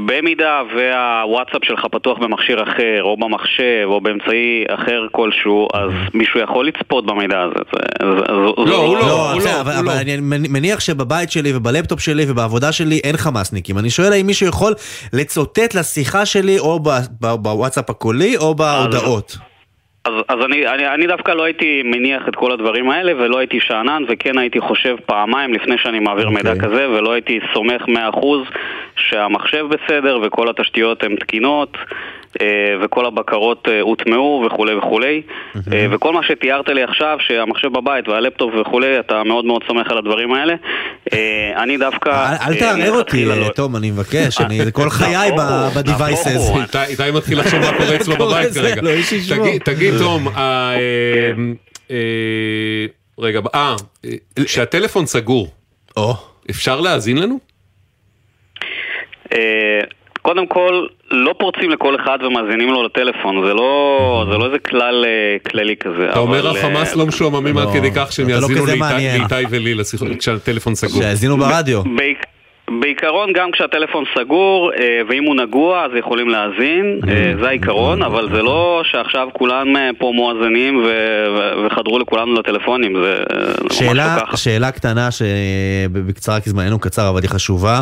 [0.06, 6.66] במידה והוואטסאפ שלך פתוח במכשיר אחר, או במחשב, או באמצעי אחר כלשהו, אז מישהו יכול
[6.68, 7.54] לצפות במידע הזה.
[7.72, 10.16] זה- זה- זה- זה הוא לא, אבל אבל אני
[10.48, 13.78] מניח שבבית שלי ובלפטופ שלי ובעבודה שלי אין חמאסניקים.
[13.78, 14.74] אני שואל האם מישהו יכול
[15.12, 16.80] לצוטט לשיחה שלי או
[17.20, 19.36] בוואטסאפ הקולי או בהודעות.
[20.04, 23.60] אז, אז אני, אני, אני דווקא לא הייתי מניח את כל הדברים האלה ולא הייתי
[23.60, 26.34] שאנן וכן הייתי חושב פעמיים לפני שאני מעביר okay.
[26.34, 28.20] מידע כזה ולא הייתי סומך 100%
[28.96, 31.76] שהמחשב בסדר וכל התשתיות הן תקינות
[32.84, 35.22] וכל הבקרות אה, הוטמעו וכולי וכולי.
[35.72, 39.98] אה, וכל מה שתיארת לי עכשיו שהמחשב בבית והלפטופ וכולי אתה מאוד מאוד סומך על
[39.98, 40.54] הדברים האלה.
[41.12, 42.10] אה, אני דווקא...
[42.46, 46.58] אל אה, תערער אותי, לא- תום, אני מבקש, אני זה כל חיי ב-devices.
[46.60, 48.82] איתי- מתחיל לחשוב מה קורה אצלו בבית זה, כרגע.
[48.82, 48.90] לא.
[49.28, 50.74] תגיד- תגיד תום, אה,
[51.90, 51.96] אה,
[53.18, 54.10] רגע, אה, אה,
[54.44, 55.48] כשהטלפון סגור,
[56.50, 57.38] אפשר להאזין לנו?
[60.24, 65.04] קודם כל, לא פורצים לכל אחד ומאזינים לו לטלפון, זה לא, זה לא איזה כלל
[65.04, 65.10] אה,
[65.50, 66.10] כללי כזה.
[66.10, 70.08] אתה אומר החמאס אה, לא משועממים עד כדי כך שהם לא יאזינו לאיתי- ולי לשיחות-
[70.18, 71.02] כשהטלפון סגור.
[71.02, 71.82] שיאזינו ברדיו.
[72.68, 78.02] בעיק- בעיקרון גם כשהטלפון סגור אה, ואם הוא נגוע אז יכולים להאזין, אה, זה העיקרון,
[78.02, 80.88] אבל זה לא שעכשיו כולם אה, פה מואזנים ו-
[81.36, 84.36] ו- וחדרו לכולנו לטלפונים, זה אה, זה ממש שאלה, לא ככה.
[84.36, 87.80] שאלה קטנה שבקצרה כי זמננו קצר אבל היא חשובה.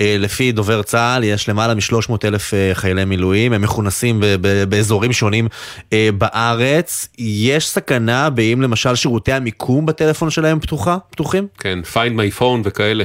[0.00, 4.64] אה, לפי דובר צה"ל יש למעלה מ-300 אלף אה, חיילי מילואים, הם מכונסים ב- ב-
[4.68, 5.48] באזורים שונים
[5.92, 7.08] אה, בארץ.
[7.18, 11.46] יש סכנה באם למשל שירותי המיקום בטלפון שלהם פתוחה, פתוחים?
[11.58, 13.04] כן, find my phone וכאלה.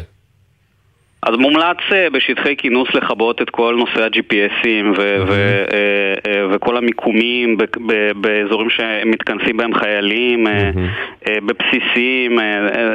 [1.27, 5.31] אז מומלץ אה, בשטחי כינוס לכבות את כל נושא ה-GPSים ו- ו-
[5.73, 5.77] אה,
[6.31, 10.71] אה, וכל המיקומים ב- ב- באזורים שמתכנסים בהם חיילים, אה,
[11.47, 12.39] בבסיסים,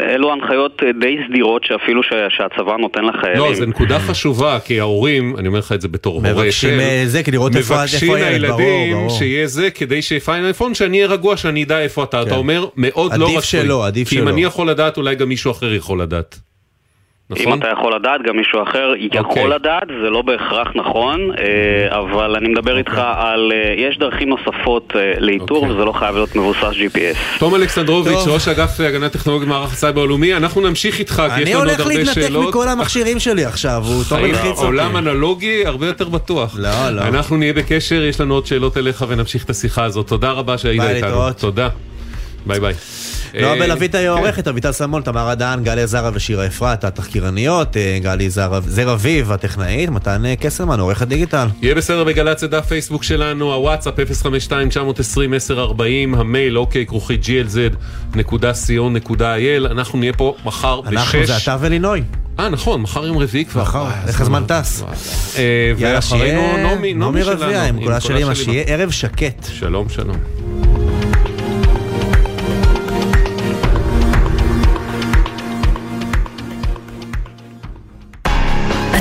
[0.09, 3.39] אלו הנחיות די סדירות שאפילו ש- שהצבא נותן לחיילים.
[3.39, 6.71] לא, זו נקודה חשובה, כי ההורים, אני אומר לך את זה בתור הורה מבקשים,
[7.05, 9.11] זה, כדי לראות איפה- מבקשים הילד, ברור, מהילדים ברור.
[9.11, 12.23] שיהיה זה, כדי שיפיין אייפון, שאני אהיה רגוע, שאני אדע איפה אתה.
[12.23, 12.37] אתה כן.
[12.37, 13.61] אומר, מאוד לא עדיף רצוי.
[13.61, 14.31] שלא, עדיף כי אם שלא.
[14.31, 16.39] אני יכול לדעת, אולי גם מישהו אחר יכול לדעת.
[17.31, 17.59] אם נכון?
[17.59, 19.49] אתה יכול לדעת, גם מישהו אחר יכול אוקיי.
[19.49, 23.03] לדעת, זה לא בהכרח נכון, אה, אבל אני מדבר איתך אוקיי.
[23.17, 23.53] על...
[23.53, 27.39] אה, יש דרכים נוספות אה, לאיתור, וזה לא חייב להיות מבוסס GPS.
[27.39, 28.27] תום אלכסנדרוביץ'.
[28.27, 31.69] ראש אגף הגנת טכנולוגיה במערך הסייבר הלאומי, אנחנו נמשיך איתך, כי יש אני לנו עוד
[31.69, 32.49] הולך הרבה להתנתק שאלות.
[32.49, 34.65] מכל המכשירים שלי עכשיו, הוא תום הלחיץ אותי.
[34.65, 36.55] עולם אנלוגי הרבה יותר בטוח.
[36.59, 37.03] לא, לא.
[37.03, 40.07] אנחנו נהיה בקשר, יש לנו עוד שאלות אליך ונמשיך את השיחה הזאת.
[40.09, 41.09] תודה רבה שהיית ביי, איתנו.
[41.09, 41.37] להתראות.
[41.37, 41.69] תודה.
[42.47, 42.75] ביי ביי.
[43.41, 44.09] נועה אה, בלווית היא.
[44.09, 49.91] העורכת, אביטל סלמון, תמר אדן, גליה זרה ושירה אפרת, התחקירניות, אה, גלי זר אביב, הטכנאית,
[49.91, 51.47] מתן אה, קסלמן, עורך הדיגיטל.
[51.63, 55.81] יהיה בסדר בגל"צ דף פייסבוק שלנו, הוואטסאפ 052-920-1040,
[56.17, 57.19] המייל אוקיי כרוכית
[58.15, 60.93] glz.co.il, אנחנו נהיה פה מחר בשש.
[60.93, 62.03] אנחנו זה אתה ולינוי.
[62.39, 63.63] אה נכון, מחר יום רביעי כבר.
[63.63, 64.83] מחר, וואי, איך הזמן טס.
[65.39, 67.41] אה, ואחרינו נעמי, נעמי שלנו.
[67.41, 69.47] רביע עם קולה של אמא, שיהיה ערב שקט.
[69.53, 70.42] שלום, שלום.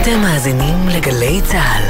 [0.01, 1.83] אתם מאזינים לגלי צה"ל.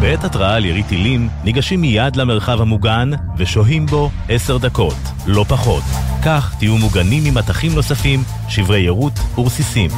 [0.00, 5.82] בעת התרעה על ירי טילים, ניגשים מיד למרחב המוגן ושוהים בו עשר דקות, לא פחות.
[6.24, 9.90] כך תהיו מוגנים ממטחים נוספים, שברי יירוט ורסיסים.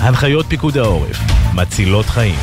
[0.00, 1.18] הנחיות פיקוד העורף,
[1.54, 2.38] מצילות חיים.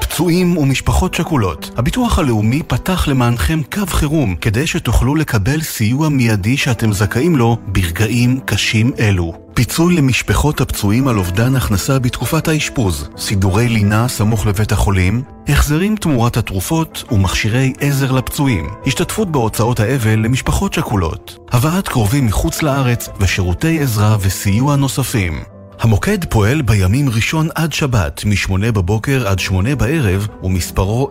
[0.00, 6.92] פצועים ומשפחות שכולות, הביטוח הלאומי פתח למענכם קו חירום כדי שתוכלו לקבל סיוע מיידי שאתם
[6.92, 9.47] זכאים לו ברגעים קשים אלו.
[9.58, 16.36] פיצוי למשפחות הפצועים על אובדן הכנסה בתקופת האשפוז, סידורי לינה סמוך לבית החולים, החזרים תמורת
[16.36, 24.16] התרופות ומכשירי עזר לפצועים, השתתפות בהוצאות האבל למשפחות שכולות, הבאת קרובים מחוץ לארץ ושירותי עזרה
[24.20, 25.42] וסיוע נוספים.
[25.80, 31.10] המוקד פועל בימים ראשון עד שבת, מ-8 בבוקר עד 8 בערב, ומספרו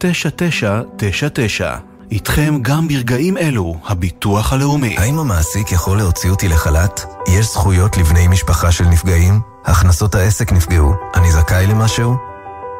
[0.00, 1.97] 02-626-9999.
[2.10, 4.96] איתכם גם ברגעים אלו, הביטוח הלאומי.
[4.98, 7.04] האם המעסיק יכול להוציא אותי לחל"ת?
[7.28, 9.40] יש זכויות לבני משפחה של נפגעים?
[9.64, 12.16] הכנסות העסק נפגעו, אני זכאי למשהו?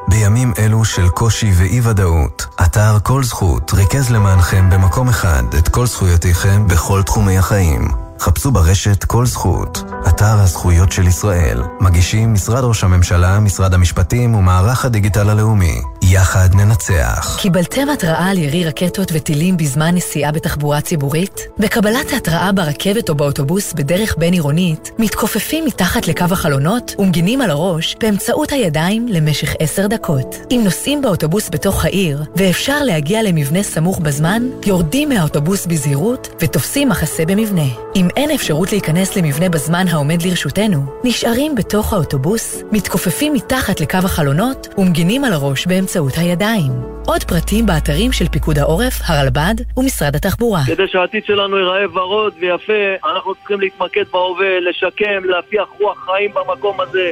[0.09, 6.67] בימים אלו של קושי ואי-ודאות, אתר כל זכות ריכז למענכם במקום אחד את כל זכויותיכם
[6.69, 8.08] בכל תחומי החיים.
[8.21, 11.63] חפשו ברשת כל זכות, אתר הזכויות של ישראל.
[11.81, 15.81] מגישים משרד ראש הממשלה, משרד המשפטים ומערך הדיגיטל הלאומי.
[16.03, 17.37] יחד ננצח.
[17.41, 21.41] קיבלתם התראה על ירי רקטות וטילים בזמן נסיעה בתחבורה ציבורית?
[21.59, 28.53] בקבלת ההתראה ברכבת או באוטובוס בדרך בין-עירונית, מתכופפים מתחת לקו החלונות ומגינים על הראש באמצעות
[28.53, 30.37] הידיים למשך עשר דקות.
[30.51, 37.25] אם נוסעים באוטובוס בתוך העיר, ואפשר להגיע למבנה סמוך בזמן, יורדים מהאוטובוס בזהירות ותופסים מחסה
[37.25, 37.67] במבנה.
[37.97, 43.99] אם אם אין אפשרות להיכנס למבנה בזמן העומד לרשותנו, נשארים בתוך האוטובוס, מתכופפים מתחת לקו
[44.05, 46.73] החלונות ומגינים על הראש באמצעות הידיים.
[47.07, 50.61] עוד פרטים באתרים של פיקוד העורף, הרלב"ד ומשרד התחבורה.
[50.67, 56.81] כדי שהעתיד שלנו ייראה ורוד ויפה, אנחנו צריכים להתמקד בהווה, לשקם, להפיח רוח חיים במקום
[56.81, 57.11] הזה.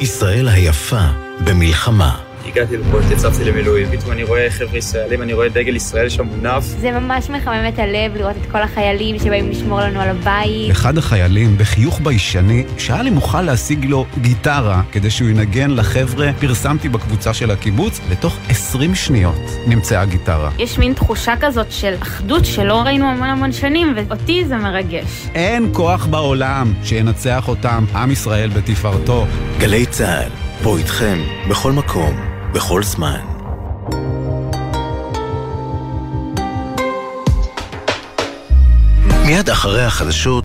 [0.00, 1.04] ישראל היפה
[1.46, 2.25] במלחמה.
[2.48, 6.64] הגעתי לפה, התייצבתי למילואים, פתאום אני רואה חבר'ה ישראלים, אני רואה דגל ישראל שם מונף.
[6.64, 10.70] זה ממש מחמם את הלב לראות את כל החיילים שבאים לשמור לנו על הבית.
[10.70, 16.88] אחד החיילים, בחיוך ביישני, שהיה לי מוכן להשיג לו גיטרה כדי שהוא ינגן לחבר'ה, פרסמתי
[16.88, 20.50] בקבוצה של הקיבוץ, לתוך 20 שניות נמצאה גיטרה.
[20.58, 25.28] יש מין תחושה כזאת של אחדות שלא ראינו המון המון שנים, ואותי זה מרגש.
[25.34, 29.26] אין כוח בעולם שינצח אותם, עם ישראל בתפארתו.
[29.58, 30.30] גלי צה"ל,
[30.62, 31.18] פה איתכם,
[31.48, 33.20] בכל מקום, בכל זמן.
[39.26, 40.44] מיד אחרי החדשות